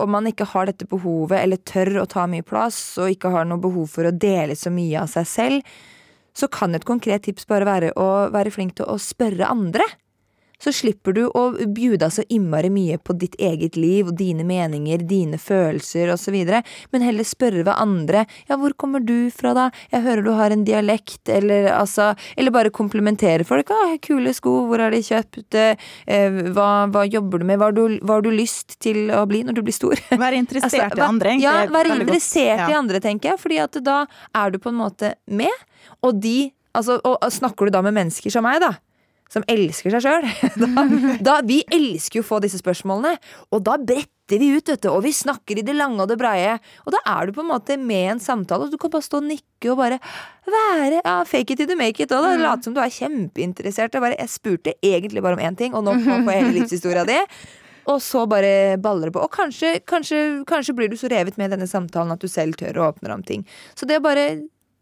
Og 0.00 0.08
man 0.08 0.24
ikke 0.26 0.46
har 0.46 0.66
dette 0.66 0.86
behovet, 0.86 1.40
eller 1.42 1.56
tør 1.58 2.02
å 2.02 2.06
ta 2.08 2.26
mye 2.26 2.42
plass, 2.46 2.96
og 2.98 3.10
ikke 3.10 3.30
har 3.32 3.44
noe 3.44 3.58
behov 3.58 3.88
for 3.90 4.04
å 4.04 4.12
dele 4.16 4.54
så 4.54 4.70
mye 4.70 5.00
av 5.02 5.08
seg 5.10 5.26
selv, 5.26 5.62
så 6.36 6.48
kan 6.52 6.74
et 6.74 6.84
konkret 6.84 7.22
tips 7.26 7.46
bare 7.46 7.64
være 7.64 7.92
å 7.96 8.30
være 8.30 8.52
flink 8.52 8.76
til 8.76 8.86
å 8.86 8.98
spørre 9.00 9.48
andre. 9.48 9.82
Så 10.62 10.72
slipper 10.72 11.12
du 11.12 11.26
å 11.36 11.42
bjuda 11.74 12.08
så 12.10 12.22
innmari 12.32 12.70
mye 12.72 12.96
på 13.04 13.12
ditt 13.20 13.34
eget 13.42 13.76
liv 13.76 14.08
og 14.08 14.14
dine 14.16 14.44
meninger, 14.48 15.02
dine 15.04 15.36
følelser 15.40 16.08
osv., 16.14 16.36
men 16.92 17.04
heller 17.04 17.26
spørre 17.28 17.64
hva 17.66 17.74
andre 17.82 18.22
Ja, 18.48 18.56
hvor 18.56 18.72
kommer 18.78 19.02
du 19.04 19.28
fra, 19.34 19.52
da? 19.56 19.66
Jeg 19.92 20.02
hører 20.06 20.24
du 20.24 20.30
har 20.38 20.54
en 20.54 20.64
dialekt, 20.64 21.28
eller 21.28 21.68
altså 21.74 22.14
Eller 22.36 22.54
bare 22.54 22.70
komplementere 22.72 23.44
folk. 23.44 23.70
Ah, 23.70 23.96
kule 24.02 24.32
sko, 24.34 24.54
hvor 24.70 24.80
har 24.80 24.90
de 24.96 25.02
kjøpt? 25.04 25.54
Eh, 25.60 26.40
hva, 26.56 26.68
hva 26.92 27.04
jobber 27.04 27.42
du 27.42 27.46
med? 27.52 27.58
Hva 27.60 27.68
har 27.70 27.76
du, 27.76 27.98
hva 28.00 28.16
har 28.18 28.24
du 28.24 28.30
lyst 28.32 28.78
til 28.82 29.10
å 29.12 29.26
bli 29.28 29.42
når 29.44 29.58
du 29.60 29.62
blir 29.66 29.76
stor? 29.76 30.00
Være 30.24 30.40
interessert 30.40 30.86
Altså, 30.88 31.02
i 31.02 31.06
andre. 31.06 31.34
egentlig, 31.36 31.44
Ja, 31.46 31.68
være 31.72 31.96
interessert 32.00 32.58
godt. 32.64 32.70
i 32.72 32.78
andre, 32.80 33.00
tenker 33.04 33.34
jeg. 33.34 33.40
Fordi 33.44 33.60
at 33.62 33.78
da 33.84 33.98
er 34.34 34.50
du 34.54 34.58
på 34.62 34.72
en 34.72 34.80
måte 34.80 35.14
med. 35.28 35.52
Og 36.02 36.16
de 36.22 36.50
altså, 36.76 36.98
og 37.04 37.20
snakker 37.32 37.68
du 37.68 37.76
da 37.76 37.82
med 37.84 37.94
mennesker 37.96 38.32
som 38.32 38.44
meg, 38.46 38.60
da. 38.64 38.72
Som 39.32 39.42
elsker 39.50 39.90
seg 39.90 40.04
sjøl. 40.04 40.26
Vi 41.50 41.58
elsker 41.74 42.20
jo 42.20 42.24
å 42.24 42.28
få 42.28 42.38
disse 42.44 42.60
spørsmålene. 42.60 43.16
Og 43.50 43.64
da 43.66 43.74
bretter 43.80 44.38
vi 44.38 44.52
ut, 44.54 44.70
du. 44.70 44.88
Og 44.90 45.04
vi 45.06 45.12
snakker 45.14 45.60
i 45.60 45.62
det 45.66 45.74
lange 45.76 46.00
og 46.02 46.08
det 46.10 46.16
breie. 46.18 46.56
Og 46.86 46.94
da 46.94 47.00
er 47.12 47.26
du 47.26 47.36
på 47.36 47.44
en 47.44 47.50
måte 47.52 47.76
med 47.78 48.16
en 48.16 48.22
samtale, 48.22 48.66
og 48.66 48.74
du 48.74 48.78
kan 48.82 48.90
bare 48.90 49.06
stå 49.06 49.20
og 49.20 49.28
nikke 49.28 49.70
og 49.70 49.78
bare 49.78 50.00
være 50.50 50.98
ja, 50.98 51.20
fake 51.26 51.54
it 51.54 51.60
till 51.60 51.70
you 51.70 51.78
make 51.78 52.02
it. 52.02 52.10
Og 52.10 52.26
da 52.26 52.32
late 52.40 52.66
som 52.66 52.74
du 52.74 52.80
er 52.82 52.90
kjempeinteressert. 52.90 53.94
Bare, 54.02 54.18
jeg 54.18 54.34
spurte 54.34 54.74
egentlig 54.82 55.22
bare 55.22 55.38
om 55.38 55.44
én 55.46 55.58
ting, 55.58 55.78
og 55.78 55.86
nå 55.86 55.94
får 56.02 56.26
jeg 56.26 56.42
hele 56.42 56.58
livshistoria 56.58 57.06
di. 57.06 57.20
Og 57.86 58.02
så 58.02 58.24
bare 58.26 58.76
baller 58.82 59.08
det 59.08 59.14
på. 59.14 59.22
Og 59.22 59.30
kanskje, 59.30 59.76
kanskje, 59.86 60.42
kanskje 60.48 60.74
blir 60.74 60.90
du 60.90 60.96
så 60.98 61.10
revet 61.10 61.38
med 61.38 61.50
i 61.50 61.54
denne 61.54 61.68
samtalen 61.70 62.10
at 62.14 62.22
du 62.22 62.26
selv 62.30 62.58
tør 62.58 62.80
å 62.80 62.88
åpne 62.90 63.14
om 63.14 63.22
ting. 63.26 63.44
Så 63.78 63.86
det 63.86 64.00
å 64.00 64.06
bare 64.06 64.26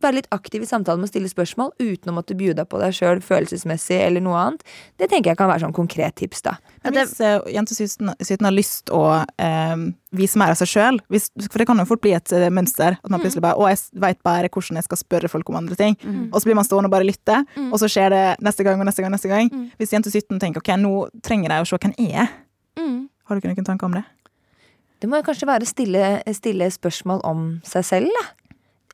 være 0.02 0.18
litt 0.18 0.30
aktiv 0.34 0.64
i 0.64 0.68
samtalen 0.68 1.02
med 1.02 1.08
å 1.08 1.12
stille 1.12 1.30
spørsmål 1.30 1.72
uten 1.80 2.10
å 2.10 2.14
måtte 2.16 2.36
bjuda 2.38 2.66
på 2.68 2.80
deg 2.82 2.94
sjøl 2.96 3.20
følelsesmessig 3.24 3.98
eller 4.04 4.24
noe 4.24 4.40
annet, 4.40 4.64
det 5.00 5.08
tenker 5.12 5.32
jeg 5.32 5.40
kan 5.40 5.50
være 5.50 5.64
sånn 5.64 5.76
konkret 5.76 6.16
tips, 6.20 6.44
da. 6.44 6.56
Men 6.84 6.98
hvis 6.98 7.16
uh, 7.24 7.40
jente 7.48 7.76
17 7.76 8.12
17 8.20 8.44
har 8.44 8.54
lyst 8.54 8.92
å 8.94 9.02
uh, 9.22 9.84
vise 10.14 10.40
mer 10.40 10.52
av 10.52 10.60
seg 10.60 10.72
sjøl, 10.74 11.00
for 11.08 11.62
det 11.62 11.68
kan 11.70 11.80
jo 11.80 11.88
fort 11.88 12.04
bli 12.04 12.14
et 12.16 12.36
uh, 12.36 12.48
mønster, 12.52 12.98
at 12.98 13.12
man 13.12 13.22
plutselig 13.22 13.44
bare 13.46 13.56
'Å, 13.56 13.70
jeg 13.72 14.02
veit 14.04 14.22
bare 14.26 14.50
hvordan 14.52 14.80
jeg 14.80 14.88
skal 14.88 15.00
spørre 15.00 15.32
folk 15.32 15.48
om 15.52 15.60
andre 15.62 15.78
ting', 15.78 15.96
og 16.30 16.40
så 16.40 16.48
blir 16.48 16.58
man 16.58 16.68
stående 16.68 16.90
og 16.90 16.96
bare 16.96 17.08
lytte, 17.08 17.40
og 17.70 17.78
så 17.80 17.88
skjer 17.90 18.12
det 18.12 18.24
neste 18.44 18.66
gang 18.66 18.80
og 18.80 18.88
neste 18.88 19.04
gang. 19.04 19.12
neste 19.14 19.30
gang. 19.30 19.50
Hvis 19.78 19.94
jente 19.94 20.10
17 20.10 20.40
tenker 20.42 20.60
'OK, 20.60 20.74
nå 20.80 21.08
trenger 21.22 21.54
jeg 21.54 21.64
å 21.64 21.68
se 21.70 21.80
hvem 21.80 21.96
jeg 21.98 22.26
er', 22.26 22.32
har 23.24 23.34
du 23.34 23.40
ikke 23.40 23.54
noen 23.54 23.66
tanker 23.66 23.88
om 23.88 23.96
det? 23.96 24.04
Det 25.00 25.08
må 25.08 25.18
jo 25.20 25.26
kanskje 25.26 25.48
være 25.48 25.66
å 25.66 25.68
stille, 25.68 26.08
stille 26.36 26.68
spørsmål 26.72 27.22
om 27.28 27.44
seg 27.66 27.84
selv, 27.84 28.12
da. 28.16 28.24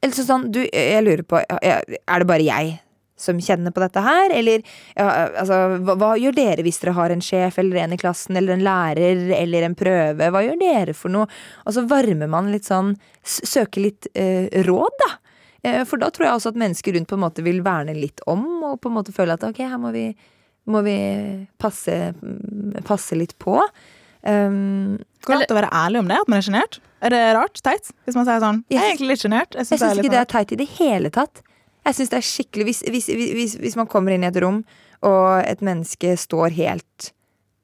Eller 0.00 0.16
så 0.16 0.25
sånn, 0.25 0.49
du, 0.52 0.62
jeg 0.64 1.04
lurer 1.04 1.26
på, 1.28 1.40
er 1.61 2.23
det 2.23 2.28
bare 2.28 2.47
jeg 2.47 2.78
som 3.21 3.40
kjenner 3.42 3.73
på 3.75 3.83
dette 3.83 4.00
her, 4.00 4.33
eller 4.33 4.62
ja, 4.97 5.07
altså, 5.42 5.59
hva, 5.85 5.97
hva 6.00 6.11
gjør 6.16 6.37
dere 6.38 6.64
hvis 6.64 6.80
dere 6.80 6.97
har 6.97 7.12
en 7.12 7.23
sjef 7.25 7.59
eller 7.61 7.83
en 7.83 7.95
i 7.95 8.00
klassen, 8.00 8.38
eller 8.40 8.57
en 8.57 8.64
lærer, 8.64 9.26
eller 9.37 9.66
en 9.66 9.76
prøve, 9.78 10.30
hva 10.33 10.45
gjør 10.47 10.61
dere 10.61 10.97
for 10.97 11.12
noe? 11.12 11.28
Og 11.66 11.76
så 11.76 11.85
varmer 11.90 12.30
man 12.33 12.49
litt 12.54 12.69
sånn, 12.69 12.95
søker 13.21 13.85
litt 13.85 14.09
eh, 14.14 14.49
råd, 14.64 14.97
da. 15.04 15.11
Eh, 15.69 15.83
for 15.88 16.00
da 16.00 16.09
tror 16.09 16.30
jeg 16.30 16.40
også 16.40 16.54
at 16.54 16.61
mennesker 16.64 16.97
rundt 16.97 17.11
på 17.11 17.19
en 17.19 17.25
måte 17.26 17.45
vil 17.45 17.61
verne 17.66 17.97
litt 17.97 18.25
om, 18.30 18.47
og 18.73 18.80
på 18.80 18.88
en 18.88 18.97
måte 18.97 19.14
føle 19.16 19.37
at 19.37 19.45
ok, 19.47 19.64
her 19.69 19.80
må 19.80 19.92
vi, 19.97 20.09
må 20.73 20.85
vi 20.87 20.99
passe, 21.61 22.14
passe 22.88 23.19
litt 23.19 23.37
på. 23.42 23.61
Um, 24.21 24.97
Går 25.25 25.42
det 25.42 25.47
an 25.49 25.54
å 25.54 25.61
være 25.61 25.75
ærlig 25.76 26.00
om 26.02 26.09
det, 26.09 26.23
at 26.25 26.33
man 26.33 26.40
er 26.40 26.49
sjenert? 26.49 26.80
Er 27.00 27.14
det 27.14 27.21
rart? 27.37 27.61
Teit? 27.64 27.92
Hvis 28.04 28.16
man 28.19 28.26
sier 28.28 28.42
sånn 28.42 28.64
'Jeg 28.69 28.80
er 28.80 28.90
egentlig 28.90 29.09
litt 29.09 29.23
sjenert'. 29.25 29.57
Jeg 29.57 29.66
syns 29.66 29.97
ikke 29.97 30.11
det 30.12 30.21
er 30.21 30.28
teit 30.28 30.52
i 30.52 30.57
det 30.61 30.69
hele 30.78 31.11
tatt. 31.11 31.42
Jeg 31.87 31.95
synes 31.95 32.11
det 32.12 32.19
er 32.19 32.26
skikkelig 32.28 32.64
hvis, 32.69 32.83
hvis, 32.92 33.07
hvis, 33.09 33.54
hvis 33.57 33.76
man 33.76 33.87
kommer 33.87 34.12
inn 34.12 34.25
i 34.25 34.28
et 34.28 34.37
rom, 34.37 34.64
og 35.02 35.40
et 35.49 35.62
menneske 35.64 36.12
står 36.21 36.52
helt 36.52 37.12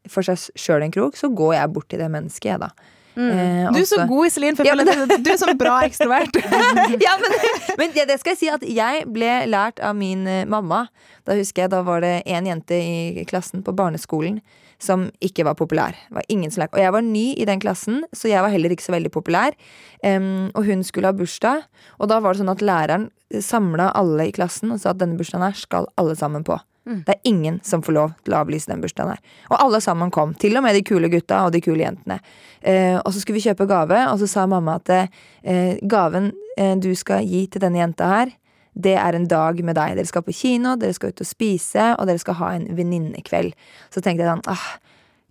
for 0.08 0.22
seg 0.22 0.38
sjøl 0.56 0.82
en 0.86 0.94
krok, 0.94 1.18
så 1.18 1.28
går 1.28 1.54
jeg 1.58 1.72
bort 1.74 1.88
til 1.90 2.00
det 2.00 2.08
mennesket, 2.10 2.48
jeg, 2.54 2.60
da. 2.62 2.70
Eh, 3.16 3.72
Du 3.72 3.80
er 3.80 3.88
så 3.88 4.02
god, 4.08 4.26
Iselin, 4.28 4.58
Ja, 4.66 4.74
men 4.76 4.86
du 4.86 5.30
er 5.32 5.40
sånn 5.40 5.56
bra 5.58 5.78
ekstrovert. 5.86 6.36
ja, 7.06 7.16
men, 7.22 7.38
men 7.80 7.94
det, 7.96 8.06
det 8.10 8.18
skal 8.20 8.34
jeg 8.34 8.42
si 8.42 8.52
at 8.52 8.66
jeg 8.68 9.06
ble 9.12 9.32
lært 9.48 9.80
av 9.80 9.96
min 9.96 10.26
eh, 10.28 10.44
mamma. 10.44 10.86
Da 11.26 11.36
husker 11.38 11.64
jeg, 11.64 11.74
da 11.74 11.82
var 11.86 12.04
det 12.04 12.20
en 12.26 12.46
jente 12.46 12.76
i 12.76 13.26
klassen 13.28 13.64
på 13.66 13.74
barneskolen 13.76 14.40
som 14.82 15.06
ikke 15.24 15.46
var 15.48 15.56
populær. 15.56 15.96
Var. 16.12 16.26
Og 16.28 16.80
jeg 16.80 16.92
var 16.92 17.04
ny 17.04 17.26
i 17.32 17.46
den 17.48 17.60
klassen, 17.62 18.02
så 18.12 18.28
jeg 18.28 18.44
var 18.44 18.52
heller 18.52 18.74
ikke 18.74 18.84
så 18.84 18.92
veldig 18.92 19.12
populær. 19.14 19.56
Um, 20.04 20.50
og 20.52 20.66
hun 20.68 20.84
skulle 20.84 21.08
ha 21.08 21.16
bursdag, 21.16 21.64
og 21.96 22.10
da 22.12 22.20
var 22.20 22.34
det 22.34 22.42
sånn 22.42 22.52
at 22.52 22.64
læreren 22.64 23.08
samla 23.42 23.88
alle 23.96 24.28
i 24.28 24.34
klassen 24.36 24.70
og 24.74 24.82
sa 24.82 24.92
at 24.92 25.00
denne 25.00 25.16
bursdagen 25.18 25.46
her 25.46 25.56
skal 25.56 25.88
alle 25.98 26.14
sammen 26.18 26.44
på. 26.46 26.58
Det 27.06 27.16
er 27.16 27.28
ingen 27.28 27.58
som 27.66 27.82
får 27.82 27.94
lov 27.96 28.12
til 28.22 28.34
å 28.34 28.40
avlyse 28.44 28.70
den 28.70 28.82
bursdagen 28.82 29.16
her. 29.16 29.36
Og 29.50 29.58
alle 29.58 29.80
sammen 29.82 30.12
kom. 30.14 30.34
Til 30.38 30.56
og 30.58 30.62
med 30.62 30.76
de 30.76 30.84
kule 30.86 31.10
gutta 31.10 31.42
og 31.46 31.52
de 31.56 31.60
kule 31.64 31.82
jentene. 31.82 32.20
Eh, 32.60 32.94
og 33.00 33.10
så 33.12 33.20
skulle 33.20 33.40
vi 33.40 33.46
kjøpe 33.48 33.66
gave, 33.66 33.98
og 34.12 34.20
så 34.22 34.28
sa 34.30 34.46
mamma 34.50 34.78
at 34.78 34.92
eh, 34.94 35.80
gaven 35.82 36.30
eh, 36.56 36.76
du 36.78 36.92
skal 36.94 37.26
gi 37.26 37.46
til 37.50 37.64
denne 37.64 37.82
jenta 37.82 38.10
her, 38.12 38.34
det 38.76 38.92
er 39.00 39.16
en 39.16 39.26
dag 39.26 39.58
med 39.64 39.78
deg. 39.78 39.96
Dere 39.96 40.08
skal 40.08 40.24
på 40.26 40.34
kino, 40.36 40.74
dere 40.76 40.94
skal 40.94 41.14
ut 41.14 41.22
og 41.24 41.28
spise, 41.28 41.94
og 41.96 42.06
dere 42.06 42.20
skal 42.20 42.36
ha 42.42 42.50
en 42.58 42.66
venninnekveld. 42.76 43.56
Så 43.90 44.02
tenkte 44.04 44.26
jeg 44.26 44.30
sånn, 44.34 44.44
ah, 44.52 44.66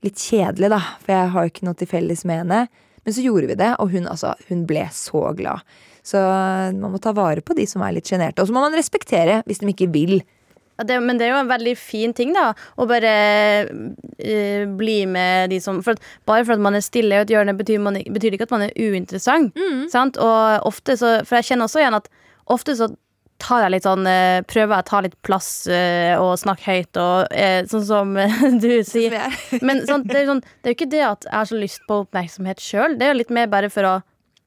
litt 0.06 0.22
kjedelig 0.22 0.72
da, 0.74 0.82
for 1.04 1.14
jeg 1.14 1.34
har 1.36 1.46
jo 1.46 1.54
ikke 1.54 1.68
noe 1.68 1.78
til 1.78 1.92
felles 1.92 2.26
med 2.26 2.42
henne. 2.44 2.64
Men 3.06 3.14
så 3.14 3.22
gjorde 3.22 3.52
vi 3.52 3.60
det, 3.60 3.70
og 3.78 3.94
hun, 3.94 4.08
altså, 4.10 4.34
hun 4.50 4.64
ble 4.66 4.88
så 4.92 5.28
glad. 5.38 5.62
Så 6.06 6.20
man 6.22 6.94
må 6.94 7.02
ta 7.02 7.14
vare 7.18 7.42
på 7.46 7.54
de 7.58 7.68
som 7.70 7.84
er 7.86 7.94
litt 7.96 8.10
sjenerte. 8.10 8.42
Og 8.42 8.50
så 8.50 8.54
må 8.54 8.66
man 8.66 8.78
respektere 8.78 9.44
hvis 9.46 9.62
de 9.62 9.70
ikke 9.72 9.92
vil. 9.94 10.20
Ja, 10.76 10.84
det, 10.88 11.00
men 11.06 11.20
det 11.20 11.28
er 11.28 11.34
jo 11.36 11.42
en 11.44 11.52
veldig 11.52 11.76
fin 11.80 12.14
ting, 12.16 12.34
da. 12.36 12.50
Å 12.76 12.88
bare 12.90 13.14
uh, 13.72 14.66
bli 14.80 14.98
med 15.08 15.54
de 15.54 15.62
som 15.64 15.80
for 15.86 15.96
at, 15.96 16.12
Bare 16.28 16.44
for 16.44 16.58
at 16.58 16.64
man 16.64 16.76
er 16.76 16.84
stille 16.84 17.16
i 17.16 17.24
et 17.24 17.32
hjørne, 17.32 17.56
betyr, 17.56 17.80
man, 17.84 18.00
betyr 18.00 18.32
det 18.32 18.40
ikke 18.40 18.50
at 18.50 18.56
man 18.58 18.68
er 18.68 18.76
uinteressant. 18.76 19.56
Sant? 19.92 20.20
Og 20.22 20.68
ofte 20.68 20.98
så 21.00 21.18
For 21.26 21.40
jeg 21.40 21.52
kjenner 21.52 21.70
også 21.70 21.82
igjen 21.82 21.98
at 21.98 22.12
ofte 22.52 22.76
så 22.78 22.92
tar 23.42 23.66
jeg 23.66 23.74
litt 23.74 23.86
sånn 23.86 24.08
eh, 24.08 24.42
Prøver 24.48 24.78
jeg 24.78 24.86
å 24.86 24.88
ta 24.88 25.02
litt 25.04 25.16
plass 25.26 25.50
uh, 25.68 26.16
og 26.24 26.38
snakke 26.40 26.72
høyt 26.72 27.00
og 27.02 27.36
uh, 27.36 27.62
sånn 27.72 27.86
som 27.88 28.14
du 28.64 28.72
sier. 28.88 29.18
Men 29.62 29.84
sånn, 29.88 30.06
det, 30.08 30.18
er 30.18 30.26
jo 30.26 30.34
sånn, 30.36 30.44
ikke 30.72 30.90
det 30.92 31.04
at 31.08 31.28
jeg 31.28 31.36
har 31.36 31.50
så 31.50 31.60
lyst 31.60 31.84
på 31.90 32.02
oppmerksomhet 32.06 32.64
sjøl. 32.64 33.00
Det 33.00 33.08
er 33.08 33.14
jo 33.14 33.22
litt 33.24 33.34
mer 33.36 33.52
bare 33.52 33.72
for 33.74 33.90
å 33.90 33.96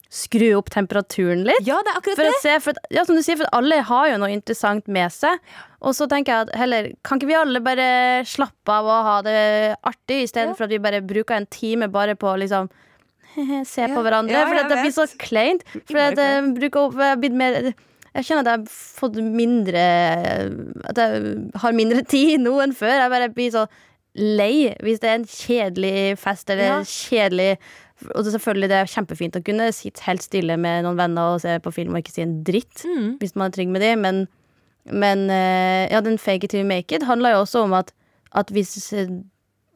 skru 0.08 0.46
opp 0.56 0.70
temperaturen 0.72 1.42
litt. 1.44 1.66
Ja, 1.68 1.76
det 1.84 1.92
er 1.92 1.98
akkurat 2.00 2.16
For 2.16 2.24
det. 2.24 2.36
se, 2.40 2.54
for, 2.64 2.78
ja, 2.94 3.02
som 3.04 3.18
du 3.18 3.20
sier, 3.22 3.36
for 3.36 3.50
alle 3.52 3.82
har 3.84 4.06
jo 4.08 4.16
noe 4.22 4.30
interessant 4.32 4.86
med 4.88 5.12
seg. 5.12 5.36
Og 5.84 5.92
så 5.94 6.06
tenker 6.08 6.32
jeg 6.32 6.46
at 6.48 6.54
heller 6.58 6.88
Kan 7.04 7.20
ikke 7.20 7.28
vi 7.28 7.36
alle 7.38 7.60
bare 7.62 7.88
slappe 8.26 8.72
av 8.72 8.88
og 8.88 9.04
ha 9.10 9.16
det 9.26 9.42
artig, 9.86 10.22
istedenfor 10.24 10.64
Ja. 10.64 10.70
at 10.70 10.72
vi 10.72 10.78
bare 10.86 11.02
bruker 11.04 11.36
en 11.36 11.46
time 11.52 11.88
bare 11.92 12.16
på 12.16 12.32
liksom 12.40 12.70
se 13.68 13.84
på 13.92 14.00
hverandre? 14.02 14.32
Ja, 14.32 14.46
for 14.48 14.56
det 14.72 14.80
blir 14.80 14.96
så 14.96 15.04
kleint. 15.20 15.62
For 15.86 16.00
at 16.00 16.16
jeg 16.18 16.54
bruker 16.56 16.88
opp 16.88 17.20
blitt 17.20 17.36
mer 17.36 17.74
jeg 18.18 18.24
kjenner 18.24 18.40
at 18.40 18.48
jeg 18.48 18.58
har 18.58 18.70
fått 18.72 19.18
mindre 19.20 19.82
At 20.88 20.96
jeg 20.98 21.34
har 21.60 21.76
mindre 21.76 22.02
tid 22.16 22.40
nå 22.42 22.56
enn 22.64 22.72
før. 22.74 22.96
Jeg 23.04 23.12
bare 23.12 23.28
blir 23.36 23.52
så 23.54 23.66
lei 24.14 24.74
hvis 24.82 25.00
det 25.02 25.10
er 25.10 25.18
en 25.20 25.26
kjedelig 25.28 26.18
fest 26.18 26.50
eller 26.50 26.64
Ja. 26.64 26.78
kjedelig 26.84 27.58
Og 28.14 28.22
det, 28.24 28.32
selvfølgelig 28.32 28.68
det 28.70 28.76
er 28.78 28.84
kjempefint 28.92 29.36
å 29.36 29.42
kunne 29.42 29.72
sitte 29.74 30.04
helt 30.06 30.22
stille 30.22 30.56
med 30.56 30.84
noen 30.84 30.96
venner 30.96 31.32
og 31.34 31.40
se 31.42 31.56
på 31.58 31.72
film 31.74 31.94
og 31.96 31.98
ikke 32.04 32.12
si 32.14 32.22
en 32.22 32.44
dritt 32.46 32.84
Mm. 32.86 33.18
hvis 33.18 33.34
man 33.34 33.50
er 33.50 33.56
trygg 33.56 33.68
med 33.74 33.80
det, 33.82 33.98
men, 33.98 34.28
men 34.86 35.28
eh, 35.30 35.88
ja, 35.90 36.00
den 36.00 36.16
fake 36.18 36.44
it 36.44 36.50
till 36.50 36.60
you 36.60 36.66
make 36.68 36.92
it 36.94 37.02
handler 37.02 37.30
jo 37.34 37.40
også 37.42 37.64
om 37.64 37.72
at, 37.74 37.92
at 38.32 38.50
hvis 38.54 38.92
eh, 38.92 39.08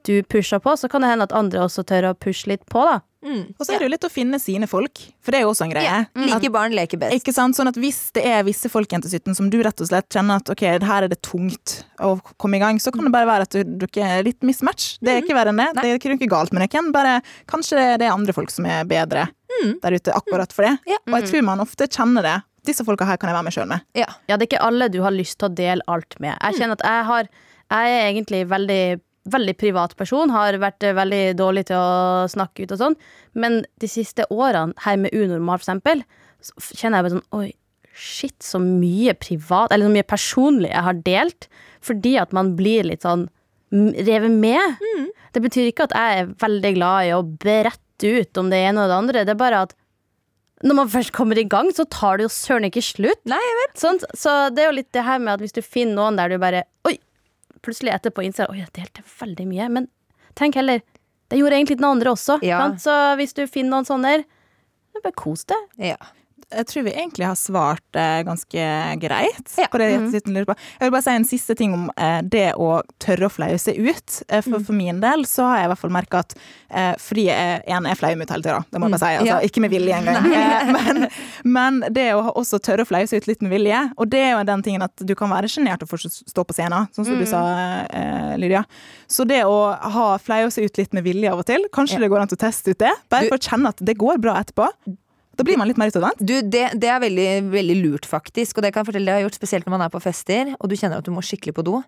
du 0.08 0.22
pusher 0.22 0.60
på, 0.62 0.74
så 0.78 0.88
kan 0.90 1.02
det 1.04 1.10
hende 1.12 1.26
at 1.28 1.32
andre 1.36 1.64
også 1.66 1.84
tør 1.88 2.10
å 2.10 2.18
pushe 2.18 2.48
litt 2.50 2.64
på, 2.70 2.82
da. 2.88 3.00
Mm. 3.22 3.52
Og 3.54 3.62
så 3.62 3.74
er 3.76 3.78
det 3.78 3.86
jo 3.86 3.90
litt 3.92 4.04
å 4.06 4.10
finne 4.10 4.38
sine 4.42 4.66
folk, 4.66 4.98
for 5.22 5.30
det 5.30 5.38
er 5.38 5.44
jo 5.44 5.52
også 5.52 5.62
en 5.68 5.70
greie. 5.70 5.84
Ja. 5.86 5.98
At- 6.10 6.30
Like 6.32 6.50
barn 6.50 6.72
leker 6.74 6.98
best. 6.98 7.14
Ikke 7.14 7.32
sant? 7.32 7.54
Sånn 7.54 7.68
at 7.70 7.76
Hvis 7.78 8.10
det 8.16 8.24
er 8.26 8.42
visse 8.42 8.68
folk 8.68 8.90
jente 8.90 9.06
17 9.08 9.36
som 9.38 9.48
du 9.48 9.60
rett 9.62 9.78
og 9.80 9.86
slett 9.86 10.08
kjenner 10.10 10.40
at 10.42 10.50
ok, 10.50 10.64
her 10.82 11.04
er 11.04 11.08
det 11.12 11.20
tungt 11.22 11.84
å 12.02 12.16
komme 12.42 12.58
i 12.58 12.62
gang, 12.62 12.80
så 12.82 12.90
kan 12.92 13.04
det 13.06 13.12
bare 13.14 13.28
være 13.30 13.46
at 13.46 13.50
du, 13.54 13.86
dere 13.86 14.18
er 14.18 14.24
litt 14.26 14.40
mismatch. 14.42 14.96
Det 14.98 15.12
er 15.14 15.22
ikke 15.22 15.36
verre 15.38 15.54
enn 15.54 15.62
det. 15.62 15.68
Det 15.78 15.84
er 15.86 16.00
ikke 16.00 16.18
galt, 16.26 16.50
galt 16.50 16.52
med 16.58 16.66
dere. 16.66 16.92
Bare, 16.92 17.14
kanskje 17.46 17.78
det 17.98 18.08
er 18.08 18.10
andre 18.12 18.34
folk 18.34 18.50
som 18.50 18.66
er 18.66 18.82
bedre 18.90 19.28
der 19.82 19.94
ute 19.94 20.10
akkurat 20.10 20.50
for 20.52 20.66
det. 20.66 20.78
Ja. 20.90 20.98
Og 21.06 21.20
jeg 21.20 21.28
tror 21.30 21.44
man 21.46 21.60
ofte 21.62 21.86
kjenner 21.86 22.22
det. 22.26 22.42
Disse 22.66 22.84
folka 22.86 23.06
her 23.06 23.16
kan 23.18 23.30
jeg 23.30 23.36
være 23.36 23.46
med 23.46 23.54
sjøl 23.54 23.68
med. 23.70 23.86
Ja. 23.94 24.06
Ja, 24.30 24.36
det 24.36 24.46
er 24.46 24.50
ikke 24.50 24.66
alle 24.66 24.88
du 24.90 25.00
har 25.02 25.14
lyst 25.14 25.38
til 25.38 25.48
å 25.50 25.54
dele 25.54 25.82
alt 25.86 26.18
med. 26.22 26.34
Jeg 26.42 26.58
kjenner 26.58 26.78
at 26.78 26.86
jeg 26.86 27.04
har 27.12 27.28
Jeg 27.72 27.88
er 27.88 28.12
egentlig 28.12 28.40
veldig 28.50 29.00
veldig 29.30 29.54
privat 29.60 29.94
person, 29.98 30.32
har 30.34 30.58
vært 30.62 30.82
eh, 30.86 30.96
veldig 30.96 31.22
dårlig 31.38 31.66
til 31.70 31.78
å 31.78 32.28
snakke 32.30 32.64
ut 32.64 32.74
og 32.74 32.80
sånn. 32.80 32.96
Men 33.38 33.62
de 33.82 33.90
siste 33.90 34.26
årene, 34.32 34.74
her 34.84 34.98
med 35.00 35.14
Unormal 35.14 35.60
for 35.60 35.68
eksempel, 35.68 36.02
så 36.42 36.54
kjenner 36.74 36.98
jeg 36.98 37.06
bare 37.06 37.14
sånn 37.16 37.38
Oi, 37.38 37.50
shit, 37.92 38.38
så 38.42 38.58
mye 38.62 39.14
privat, 39.20 39.72
eller 39.72 39.86
så 39.86 39.94
mye 39.94 40.08
personlig 40.08 40.72
jeg 40.72 40.86
har 40.88 41.04
delt. 41.06 41.48
Fordi 41.84 42.16
at 42.22 42.34
man 42.34 42.54
blir 42.58 42.88
litt 42.88 43.06
sånn 43.06 43.28
revet 43.72 44.32
med. 44.32 44.82
Det 45.32 45.40
betyr 45.44 45.70
ikke 45.70 45.86
at 45.88 45.94
jeg 45.96 46.22
er 46.22 46.34
veldig 46.42 46.74
glad 46.76 47.06
i 47.08 47.14
å 47.16 47.22
berette 47.24 48.10
ut 48.18 48.40
om 48.40 48.50
det 48.52 48.58
ene 48.66 48.82
og 48.82 48.90
det 48.90 48.98
andre. 48.98 49.24
Det 49.24 49.32
er 49.32 49.40
bare 49.40 49.62
at 49.68 49.76
når 50.62 50.78
man 50.78 50.90
først 50.92 51.12
kommer 51.14 51.38
i 51.40 51.46
gang, 51.48 51.72
så 51.74 51.86
tar 51.90 52.18
det 52.18 52.28
jo 52.28 52.32
søren 52.32 52.68
ikke 52.68 52.84
slutt. 52.84 53.18
Nei, 53.26 53.40
jeg 53.42 53.56
vet. 53.62 53.80
Sånt? 53.80 54.04
Så 54.18 54.34
det 54.54 54.62
er 54.62 54.70
jo 54.70 54.76
litt 54.76 54.92
det 54.94 55.06
her 55.06 55.18
med 55.22 55.34
at 55.34 55.42
hvis 55.42 55.56
du 55.56 55.62
finner 55.64 55.96
noen 55.98 56.20
der 56.20 56.30
du 56.30 56.38
bare 56.42 56.66
Oi! 56.88 56.98
Plutselig 57.62 57.92
etterpå 57.94 58.24
innser 58.26 58.50
Oi, 58.50 58.58
jeg 58.60 58.72
delte 58.76 59.04
veldig 59.20 59.46
mye. 59.50 59.68
Men 59.78 59.88
tenk 60.38 60.58
heller 60.58 60.82
Det 61.30 61.38
gjorde 61.40 61.56
egentlig 61.56 61.78
den 61.80 61.88
andre 61.88 62.12
også. 62.12 62.38
Ja. 62.44 62.64
Så 62.76 62.92
hvis 63.16 63.32
du 63.32 63.46
finner 63.48 63.78
noen 63.78 63.88
sånne 63.88 64.16
bare 65.02 65.14
kos 65.16 65.46
deg. 65.48 65.70
Ja. 65.80 65.96
Jeg 66.56 66.66
tror 66.68 66.82
vi 66.86 66.92
egentlig 66.92 67.26
har 67.26 67.36
svart 67.38 67.96
eh, 67.98 68.22
ganske 68.28 68.64
greit 69.00 69.52
Ja. 69.58 69.66
på 69.72 69.78
det 69.80 69.88
Jette 70.12 70.30
lurer 70.32 70.44
på. 70.50 70.56
Jeg 70.80 70.86
vil 70.88 70.92
bare 70.94 71.02
si 71.06 71.10
en 71.16 71.24
siste 71.28 71.54
ting 71.58 71.72
om 71.74 71.90
eh, 71.96 72.20
det 72.22 72.52
å 72.60 72.82
tørre 73.02 73.26
å 73.28 73.32
flaue 73.32 73.58
seg 73.58 73.78
ut. 73.80 74.18
Eh, 74.28 74.42
for, 74.44 74.60
for 74.66 74.76
min 74.76 75.00
del 75.02 75.24
så 75.28 75.46
har 75.48 75.58
jeg 75.62 75.64
i 75.64 75.70
hvert 75.72 75.82
fall 75.82 75.94
merka 75.94 76.20
at 76.24 76.34
eh, 76.70 76.92
fordi 77.00 77.26
jeg 77.28 77.62
en 77.76 77.86
er 77.86 77.98
flau 77.98 78.12
ut 78.12 78.34
hele 78.34 78.42
tida, 78.44 78.60
det 78.70 78.80
må 78.82 78.88
jeg 78.90 78.96
bare 78.96 79.02
si. 79.04 79.12
Altså, 79.22 79.30
Ja. 79.32 79.40
Ikke 79.48 79.60
med 79.64 79.72
vilje 79.72 79.96
engang. 79.96 80.28
Eh, 80.32 80.72
men, 80.76 81.02
men 81.44 81.80
det 81.94 82.08
å 82.14 82.26
også 82.36 82.58
tørre 82.62 82.84
å 82.84 82.88
flaue 82.88 83.06
seg 83.10 83.22
ut 83.22 83.26
litt 83.30 83.42
med 83.44 83.52
vilje, 83.54 83.80
og 83.96 84.10
det 84.12 84.20
er 84.26 84.32
jo 84.36 84.44
den 84.48 84.62
tingen 84.66 84.82
at 84.86 85.02
du 85.06 85.14
kan 85.18 85.30
være 85.32 85.48
sjenert 85.50 85.82
og 85.84 85.90
fortsatt 85.90 86.20
stå 86.30 86.44
på 86.48 86.54
scenen, 86.56 86.88
sånn 86.94 87.08
som 87.08 87.18
du 87.18 87.26
sa, 87.28 87.40
eh, 87.92 88.34
Lydia. 88.40 88.64
Så 89.10 89.26
det 89.28 89.42
å 89.48 89.56
ha 89.76 90.06
flaue 90.22 90.50
seg 90.54 90.68
ut 90.70 90.78
litt 90.80 90.92
med 90.96 91.04
vilje 91.06 91.30
av 91.32 91.40
og 91.42 91.46
til, 91.48 91.66
kanskje 91.72 91.98
Ja. 91.98 92.04
det 92.04 92.10
går 92.12 92.22
an 92.24 92.28
å 92.32 92.38
teste 92.40 92.72
ut 92.74 92.78
det, 92.80 92.92
bare 93.12 93.26
Du- 93.26 93.32
for 93.34 93.38
å 93.38 93.48
kjenne 93.50 93.68
at 93.68 93.76
det 93.84 93.96
går 94.00 94.20
bra 94.22 94.38
etterpå. 94.40 94.68
Da 95.42 95.46
blir 95.48 95.58
man 95.58 95.66
litt 95.66 95.78
mer 95.80 95.90
utadvendt. 95.90 96.20
Det, 96.22 96.60
det 96.78 96.86
er 96.86 97.00
veldig, 97.02 97.28
veldig 97.50 97.74
lurt, 97.82 98.04
faktisk. 98.06 98.60
Og 98.60 98.62
det 98.62 98.70
kan 98.70 98.84
jeg 98.84 98.92
fortelle 98.92 99.10
det 99.10 99.16
jeg 99.18 99.26
gjort 99.26 99.38
Spesielt 99.40 99.66
når 99.66 99.74
man 99.74 99.82
er 99.88 99.90
på 99.90 100.00
fester 100.04 100.52
og 100.54 100.68
du 100.70 100.76
kjenner 100.78 101.02
at 101.02 101.08
du 101.08 101.10
må 101.10 101.24
skikkelig 101.26 101.56
på 101.56 101.64
do. 101.66 101.80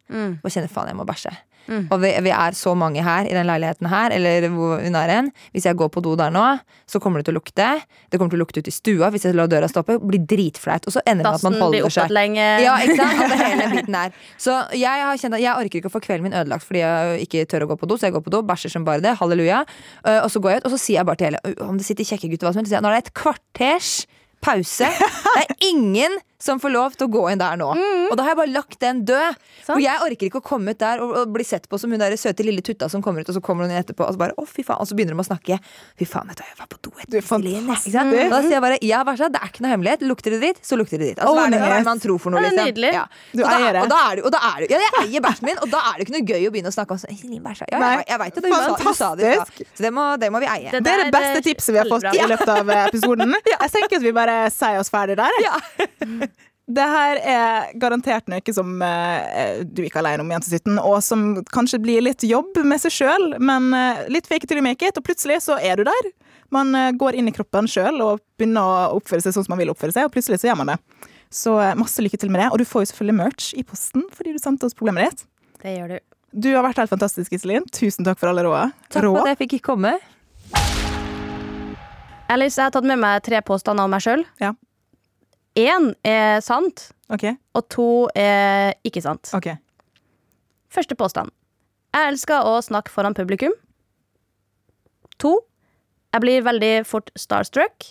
Og 0.43 0.49
kjenner 0.51 0.73
faen, 0.73 0.91
jeg 0.91 0.99
må 0.99 1.07
bæsje. 1.07 1.31
Og 1.69 2.01
vi, 2.03 2.11
vi 2.27 2.33
er 2.35 2.57
så 2.57 2.75
mange 2.79 3.03
her 3.05 3.29
i 3.29 3.35
den 3.35 3.49
leiligheten 3.49 3.89
her, 3.91 4.15
eller 4.15 4.49
hvor 4.53 4.83
hun 4.83 4.99
er 5.01 5.13
hen. 5.13 5.31
Hvis 5.55 5.69
jeg 5.69 5.79
går 5.81 5.91
på 5.95 6.03
do 6.05 6.15
der 6.19 6.33
nå, 6.35 6.45
så 6.91 7.01
kommer 7.03 7.21
det 7.21 7.29
til 7.29 7.35
å 7.35 7.41
lukte. 7.41 7.69
Det 8.11 8.21
kommer 8.21 8.35
til 8.35 8.41
å 8.41 8.45
lukte 8.45 8.61
ut 8.61 8.71
i 8.71 8.75
stua 8.75 9.11
hvis 9.15 9.27
jeg 9.29 9.37
lar 9.39 9.51
døra 9.51 9.69
stoppe. 9.71 9.97
Blir 10.03 10.25
dritflaut. 10.29 10.89
Og 10.89 10.97
så 10.97 11.03
ender 11.07 11.25
det 11.25 11.33
med 11.33 11.41
at 11.41 11.47
man 11.49 11.61
holder 11.63 11.95
seg. 11.95 12.15
lenge. 12.15 12.49
Ja, 12.65 12.77
ikke 12.85 12.99
sant? 13.01 13.23
Altså, 13.25 13.39
hele 13.53 13.71
biten 13.73 13.99
der. 13.99 14.19
Så 14.47 14.59
jeg 14.77 15.07
har 15.09 15.21
kjent 15.21 15.39
at 15.39 15.45
jeg 15.45 15.65
orker 15.65 15.81
ikke 15.81 15.93
å 15.93 15.95
få 15.95 16.03
kvelden 16.05 16.29
min 16.29 16.37
ødelagt 16.37 16.67
fordi 16.67 16.85
jeg 16.85 17.29
ikke 17.29 17.47
tør 17.51 17.67
å 17.67 17.71
gå 17.73 17.79
på 17.81 17.91
do. 17.91 17.99
Så 18.01 18.09
jeg 18.09 18.17
går 18.17 18.27
på 18.27 18.35
do, 18.35 18.43
bæsjer 18.47 18.75
som 18.77 18.87
bare 18.87 19.05
det. 19.05 19.17
Halleluja. 19.21 19.65
Uh, 20.05 20.21
og 20.25 20.29
så 20.33 20.43
går 20.43 20.57
jeg 20.57 20.63
ut, 20.63 20.69
og 20.69 20.77
så 20.77 20.83
sier 20.83 21.01
jeg 21.01 21.09
bare 21.09 21.21
til 21.21 21.33
hele 21.33 21.57
Om 21.65 21.81
det 21.81 21.87
sitter 21.87 22.09
kjekke 22.09 22.31
gutter, 22.33 22.49
hva 22.49 22.55
som 22.55 22.63
helst, 22.63 22.71
så 22.71 22.77
sier 22.77 22.81
jeg, 22.81 22.87
nå 22.87 22.93
er 22.93 22.99
det 22.99 23.07
et 23.07 23.17
kvarters 23.17 23.93
pause. 24.45 24.91
Det 25.35 25.45
er 25.45 25.71
ingen 25.71 26.19
som 26.45 26.61
får 26.61 26.73
lov 26.75 26.97
til 26.99 27.09
å 27.09 27.13
gå 27.15 27.25
inn 27.33 27.41
der 27.41 27.59
nå. 27.61 27.71
Og 28.11 28.15
da 28.19 28.27
har 28.27 28.35
jeg 28.35 28.41
bare 28.43 28.53
lagt 28.53 28.79
den 28.83 29.03
død. 29.09 29.39
Sant. 29.65 29.71
For 29.71 29.83
jeg 29.83 30.03
orker 30.05 30.29
ikke 30.29 30.43
å 30.43 30.45
komme 30.45 30.75
ut 30.75 30.81
der 30.81 31.01
og, 31.05 31.15
og 31.23 31.33
bli 31.35 31.47
sett 31.47 31.69
på 31.71 31.81
som 31.81 31.93
hun 31.95 32.03
der 32.03 32.17
søte 32.21 32.45
lille 32.47 32.65
tutta 32.65 32.91
som 32.93 33.03
kommer 33.05 33.25
ut, 33.25 33.31
og 33.33 33.39
så 33.39 33.43
kommer 33.45 33.65
hun 33.65 33.73
inn 33.73 33.81
etterpå, 33.81 34.05
og 34.07 34.17
så 34.17 34.21
bare 34.21 34.37
å 34.41 34.45
fy 34.49 34.65
faen, 34.67 34.83
og 34.83 34.89
så 34.91 34.97
begynner 34.99 35.17
de 35.17 35.25
å 35.25 35.27
snakke. 35.27 35.59
Fy 36.01 36.09
faen, 36.09 36.29
vet 36.31 36.41
du, 36.41 36.45
jeg 36.47 36.59
var 36.61 36.71
på 36.71 36.81
do 36.85 36.93
etter 37.01 37.21
er 37.21 37.27
Celine. 37.27 37.79
Og 38.25 38.35
da 38.35 38.41
sier 38.45 38.57
jeg 38.57 38.65
bare 38.65 38.79
ja, 38.85 39.03
vær 39.07 39.19
så 39.19 39.31
det 39.33 39.41
er 39.41 39.53
ikke 39.53 39.65
noe 39.65 39.73
hemmelighet. 39.75 40.05
Lukter 40.09 40.35
det 40.35 40.41
dritt, 40.43 40.61
så 40.67 40.79
lukter 40.79 41.01
det 41.01 41.11
dritt. 41.11 41.23
Altså, 41.25 41.35
hva 41.39 41.47
er 41.49 41.55
det, 41.55 41.61
hva 41.63 41.71
er 41.71 41.81
det 41.81 41.89
man 41.89 42.03
tror 42.05 42.21
for 42.23 42.35
noe, 42.35 42.43
er 42.43 42.53
liksom? 42.53 42.71
nydelig. 42.71 42.93
Ja. 42.95 43.05
Du 43.33 43.43
og 43.43 43.49
da, 43.49 43.55
eier 43.57 43.79
det. 43.79 43.85
Og 43.85 43.93
da 43.95 44.01
er 44.05 44.21
du, 44.21 44.23
og 44.29 44.35
da 44.35 44.43
er 44.51 44.61
du. 44.61 44.75
ja, 44.75 44.81
jeg 44.85 44.97
eier 45.05 45.25
bæsjen 45.25 45.49
min, 45.49 45.61
og 45.65 45.73
da 45.73 45.83
er 45.91 45.97
det 45.99 46.07
ikke 46.07 46.17
noe 46.17 46.29
gøy 46.29 46.49
å 46.49 46.53
begynne 46.55 46.73
å 46.73 46.77
snakke 46.77 46.97
om 46.97 47.03
sånn 47.03 47.19
Celine 47.19 47.43
bæsja. 47.45 47.69
Ja, 47.73 47.81
jeg, 47.95 48.07
jeg 48.13 48.23
vet 48.25 48.39
det, 48.39 48.53
hun 48.53 48.57
sa, 48.59 48.77
hun 48.85 48.99
sa 49.01 49.11
det. 49.19 49.33
Ja. 49.35 49.47
Så 49.75 49.87
det 49.87 49.93
må, 49.95 50.07
det 50.21 50.31
må 50.35 50.43
vi 50.45 50.51
eie. 50.51 50.75
Det 50.75 50.83
Det 50.85 50.95
er 50.95 51.05
det 51.05 51.15
beste 51.15 51.45
tipset 51.49 51.75
vi 51.75 51.83
har 51.83 51.91
fått 51.91 52.09
i 52.13 52.29
løpet 52.35 52.55
av 52.55 52.75
eh, 52.75 52.85
episoden. 52.91 53.37
Jeg 53.65 53.71
tenker 53.73 53.99
at 53.99 54.05
vi 54.05 54.13
bare 54.15 54.37
sier 54.53 54.81
oss 54.81 54.91
ferdig 54.93 55.17
der. 55.19 55.39
Ja. 55.45 55.57
Det 56.65 56.85
her 56.89 57.19
er 57.21 57.73
garantert 57.77 58.31
noe 58.33 58.53
som 58.57 58.79
uh, 58.81 59.61
du 59.69 59.83
ikke 59.85 60.01
er 60.01 60.07
alene 60.07 60.25
om, 60.25 60.31
Jente 60.33 60.49
17, 60.49 60.79
og 60.81 60.97
som 61.05 61.27
kanskje 61.53 61.81
blir 61.85 62.05
litt 62.07 62.25
jobb 62.25 62.57
med 62.65 62.81
seg 62.81 62.95
sjøl, 62.95 63.35
men 63.37 63.69
uh, 63.77 64.07
litt 64.09 64.29
fake 64.31 64.47
it 64.47 64.49
till 64.49 64.63
you 64.63 64.65
make 64.65 64.81
it, 64.81 64.97
og 64.97 65.05
plutselig 65.05 65.43
så 65.45 65.59
er 65.61 65.77
du 65.77 65.85
der. 65.85 66.09
Man 66.55 66.73
uh, 66.73 66.89
går 66.97 67.21
inn 67.21 67.29
i 67.29 67.35
kroppen 67.37 67.69
sjøl 67.69 68.01
og 68.01 68.25
begynner 68.41 68.65
å 68.65 68.97
oppføre 68.97 69.27
seg 69.27 69.37
sånn 69.37 69.45
som 69.45 69.53
man 69.53 69.61
vil 69.61 69.75
oppføre 69.75 69.93
seg, 69.93 70.09
og 70.09 70.17
plutselig 70.17 70.41
så 70.41 70.49
gjør 70.49 70.63
man 70.63 70.73
det. 70.73 70.79
Så 71.35 71.53
masse 71.77 72.01
lykke 72.01 72.21
til 72.23 72.33
med 72.33 72.45
det, 72.47 72.49
og 72.55 72.63
du 72.63 72.65
får 72.69 72.87
jo 72.87 72.93
selvfølgelig 72.95 73.21
merch 73.21 73.53
i 73.59 73.67
posten 73.67 74.09
fordi 74.15 74.33
du 74.33 74.41
sendte 74.41 74.65
oss 74.69 74.77
problemet 74.79 75.11
ditt. 75.11 75.29
Det 75.61 75.77
gjør 75.77 75.97
du. 75.97 76.01
Du 76.35 76.51
har 76.57 76.65
vært 76.65 76.81
helt 76.81 76.91
fantastisk, 76.91 77.37
Iselin. 77.37 77.69
Tusen 77.77 78.09
takk 78.09 78.19
for 78.19 78.33
alle 78.33 78.43
råd. 78.47 78.73
Takk 78.89 79.05
for 79.05 79.21
at 79.21 79.35
jeg 79.35 79.43
fikk 79.45 79.61
komme. 79.69 79.99
Alice, 82.33 82.57
jeg 82.57 82.65
har 82.65 82.73
tatt 82.73 82.87
med 82.89 82.99
meg 82.99 83.21
tre 83.27 83.39
påstander 83.45 83.85
om 83.85 83.93
meg 83.93 84.03
sjøl. 84.03 84.25
Ja. 84.41 84.55
Én 85.55 85.93
er 86.03 86.41
sant, 86.43 86.89
okay. 87.15 87.37
og 87.55 87.69
to 87.71 87.89
er 88.19 88.75
ikke 88.87 89.03
sant. 89.05 89.31
ok. 89.37 89.53
Første 90.75 90.97
påstand. 90.99 91.31
Jeg 91.95 92.11
elsker 92.11 92.43
å 92.51 92.57
snakke 92.65 92.91
foran 92.91 93.15
publikum. 93.15 93.53
To. 95.23 95.37
Jeg 96.11 96.23
blir 96.25 96.43
veldig 96.43 96.73
fort 96.89 97.13
starstruck. 97.15 97.87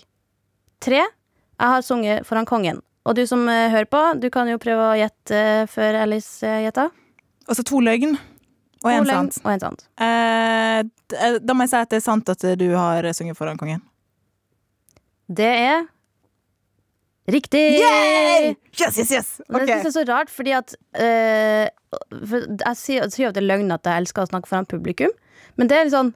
Tre. 0.83 0.99
Jeg 0.99 1.71
har 1.75 1.85
sunget 1.85 2.27
foran 2.27 2.47
kongen. 2.49 2.81
Og 3.07 3.15
du 3.15 3.23
som 3.27 3.45
eh, 3.51 3.69
hører 3.71 3.87
på, 3.87 4.01
du 4.19 4.27
kan 4.31 4.51
jo 4.51 4.59
prøve 4.59 4.89
å 4.89 4.99
gjette 4.99 5.39
eh, 5.39 5.63
før 5.71 6.01
Alice 6.01 6.43
eh, 6.47 6.65
gjetter. 6.65 6.91
Altså 7.47 7.63
to 7.67 7.79
løgn 7.83 8.17
og 8.83 8.91
én 8.91 9.07
sant. 9.07 9.39
Og 9.43 9.51
en 9.53 9.63
sant. 9.63 9.87
Eh, 10.03 10.83
da 11.39 11.55
må 11.55 11.63
jeg 11.63 11.71
si 11.71 11.79
at 11.79 11.91
det 11.91 11.99
er 12.01 12.05
sant 12.05 12.31
at 12.31 12.45
du 12.59 12.67
har 12.75 13.07
sunget 13.15 13.39
foran 13.39 13.59
kongen. 13.59 13.83
Det 15.31 15.47
er 15.47 15.85
riktig! 17.29 17.61
Yes, 17.79 18.97
yes, 18.97 19.11
yes! 19.11 19.29
Okay. 19.49 19.65
Det 19.65 19.67
synes 19.67 19.83
jeg 19.83 19.91
er 19.91 19.95
så 19.99 20.03
rart, 20.09 20.29
fordi 20.33 20.51
at 20.57 20.73
eh, 20.99 21.69
for 22.25 22.47
Jeg 22.65 22.75
sier 22.79 23.09
sier 23.13 23.29
at 23.29 23.37
det 23.37 23.43
er 23.43 23.49
løgn 23.51 23.71
at 23.75 23.85
jeg 23.85 24.03
elsker 24.03 24.25
å 24.25 24.29
snakke 24.31 24.49
foran 24.49 24.65
publikum, 24.69 25.13
men 25.57 25.69
det 25.69 25.77
er 25.77 25.85
litt 25.87 25.93
sånn 25.93 26.09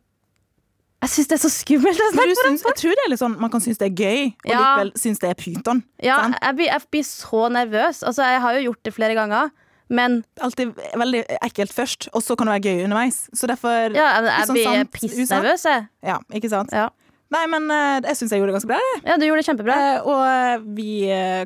Jeg 1.05 1.11
syns 1.13 1.27
det 1.29 1.35
er 1.37 1.43
så 1.45 1.51
skummelt 1.53 2.01
å 2.01 2.09
snakke 2.15 2.35
foran 2.41 2.57
folk. 2.63 2.73
jeg 2.73 2.81
tror 2.81 2.97
det 2.97 3.05
er 3.05 3.11
litt 3.13 3.21
sånn 3.21 3.37
Man 3.39 3.53
kan 3.53 3.61
synes 3.61 3.77
det 3.77 3.91
er 3.91 3.95
gøy, 4.01 4.25
og 4.33 4.49
Ja. 4.51 4.57
likevel 4.63 4.91
synes 4.97 5.19
det 5.21 5.29
er 5.29 5.37
pyton. 5.43 5.83
Ja, 6.01 6.17
jeg 6.41 6.55
blir, 6.57 6.65
jeg 6.73 6.81
blir 6.91 7.05
så 7.05 7.47
nervøs. 7.53 8.03
Altså, 8.03 8.25
jeg 8.25 8.41
har 8.41 8.57
jo 8.57 8.65
gjort 8.71 8.83
det 8.83 8.93
flere 8.97 9.13
ganger, 9.15 9.51
men 9.89 10.23
Alltid 10.43 10.73
veldig 10.97 11.21
ekkelt 11.45 11.71
først, 11.71 12.09
og 12.13 12.21
så 12.25 12.35
kan 12.35 12.49
det 12.49 12.57
være 12.57 12.65
gøy 12.73 12.83
underveis. 12.89 13.29
Så 13.33 13.47
derfor 13.47 13.93
ja, 13.95 14.07
jeg, 14.17 14.25
jeg 14.33 14.47
sånn 14.49 14.57
blir 14.57 14.89
pissnervøs, 14.97 15.63
jeg. 15.69 15.85
Ja, 16.03 16.17
ikke 16.33 16.49
sant? 16.51 16.73
Ja. 16.75 16.89
Nei, 17.33 17.43
men 17.51 17.67
eh, 17.73 17.97
jeg 18.07 18.19
syns 18.21 18.31
jeg 18.31 18.39
gjorde 18.39 18.53
det 18.53 18.57
ganske 18.57 18.69
bra. 18.71 18.79
jeg. 18.79 19.01
ja, 19.09 19.17
du 19.19 19.25
gjorde 19.27 19.41
det 19.41 19.47
kjempebra. 19.49 19.77
Eh, 19.83 20.07
og 20.07 20.21
eh, 20.23 20.65
vi 20.77 20.91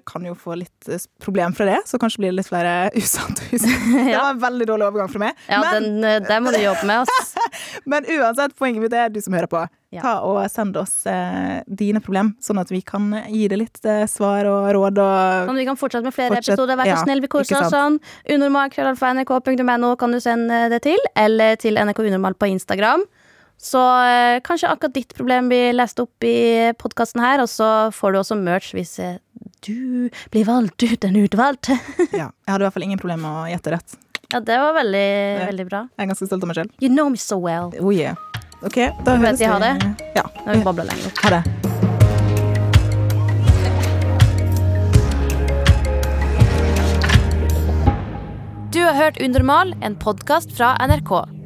kan 0.05 0.25
jo 0.27 0.35
få 0.37 0.55
litt 0.59 0.89
problem 1.23 1.55
fra 1.57 1.67
det, 1.71 1.79
så 1.89 1.97
kanskje 2.01 2.21
blir 2.21 2.33
det 2.33 2.41
litt 2.41 2.51
flere 2.51 2.75
usant 3.01 3.41
og 3.41 3.55
usant. 3.57 3.89
Det 4.11 4.17
var 4.17 4.35
en 4.35 4.41
veldig 4.41 4.67
dårlig 4.69 4.89
overgang 4.91 5.11
fra 5.11 5.23
meg. 5.25 5.45
Ja, 5.49 5.61
men, 5.65 6.01
den, 6.03 6.25
den 6.27 6.45
må 6.45 6.53
du 6.53 6.59
jobbe 6.61 6.85
med. 6.89 7.05
Ass. 7.09 7.33
men 7.91 8.05
uansett, 8.05 8.53
poenget 8.59 8.85
mitt 8.85 8.97
er 8.97 9.09
du 9.13 9.21
som 9.23 9.33
hører 9.37 9.49
på. 9.51 9.63
Ja. 9.91 10.03
Ta 10.05 10.11
og 10.23 10.39
Send 10.51 10.77
oss 10.79 11.01
eh, 11.09 11.63
dine 11.67 11.99
problem, 12.03 12.31
sånn 12.43 12.61
at 12.61 12.69
vi 12.71 12.79
kan 12.85 13.09
gi 13.25 13.47
deg 13.51 13.59
litt 13.59 13.81
eh, 13.83 14.05
svar 14.07 14.47
og 14.47 14.69
råd. 14.77 15.01
Og 15.03 15.49
Sånn, 15.49 15.59
vi 15.59 15.65
kan 15.67 15.79
fortsette 15.79 16.07
med 16.07 16.15
flere 16.15 16.37
Fortsett, 16.37 16.53
episoder. 16.53 16.79
Vær 16.79 16.87
så 16.87 16.93
ja, 16.93 17.01
snill, 17.03 17.23
vi 17.25 17.31
koser 17.31 17.57
oss 17.59 17.73
sånn. 17.73 17.97
Unormal.nrk.no 18.31 19.95
kan 19.99 20.15
du 20.15 20.21
sende 20.23 20.67
det 20.71 20.83
til, 20.85 21.01
eller 21.19 21.59
til 21.59 21.81
NRK 21.81 22.05
Unormal 22.05 22.37
på 22.39 22.53
Instagram. 22.53 23.03
Så 23.61 23.77
eh, 24.03 24.39
kanskje 24.41 24.69
akkurat 24.71 24.93
ditt 24.93 25.13
problem 25.13 25.49
blir 25.51 25.75
lest 25.75 25.99
opp 26.01 26.25
i 26.25 26.73
podkasten 26.81 27.21
her, 27.21 27.43
og 27.43 27.49
så 27.49 27.91
får 27.93 28.13
du 28.13 28.19
også 28.23 28.37
merch 28.39 28.71
hvis 28.73 28.95
eh, 28.99 29.19
du 29.61 30.09
blir 30.33 30.47
valgt 30.47 30.81
ut 30.81 31.05
en 31.05 31.19
utvalgt. 31.21 31.69
ja, 32.17 32.31
jeg 32.31 32.49
hadde 32.49 32.63
i 32.63 32.65
hvert 32.65 32.73
fall 32.73 32.87
ingen 32.87 33.01
problemer 33.01 33.21
med 33.27 33.37
å 33.43 33.51
gjette 33.53 33.75
rett. 33.75 33.97
ja, 34.33 34.39
det 34.41 34.57
var 34.57 34.73
veldig, 34.79 35.09
veldig 35.51 35.65
bra. 35.69 35.85
Jeg 35.93 36.07
er 36.07 36.09
ganske 36.09 36.25
stolt 36.31 36.41
av 36.47 36.49
meg 36.49 36.57
selv. 36.57 36.73
You 36.81 36.89
know 36.89 37.11
me 37.13 37.21
so 37.21 37.37
well. 37.37 37.69
Oh 37.77 37.93
yeah. 37.93 38.17
OK, 38.65 38.77
da 39.05 39.17
høres 39.21 39.41
vi 39.41 39.49
ha 39.49 39.59
det? 39.61 39.75
Ja. 40.17 40.25
Nå 40.41 40.47
har 40.49 40.57
vi 40.57 40.65
babla 40.65 40.87
lenge 40.89 41.05
nok. 41.05 41.21
Ha 41.21 41.37
det. 41.37 41.43
Du 48.71 48.81
har 48.87 48.97
hørt 48.97 49.21
Unormal, 49.21 49.75
en 49.85 49.97
podkast 49.99 50.57
fra 50.57 50.73
NRK. 50.81 51.40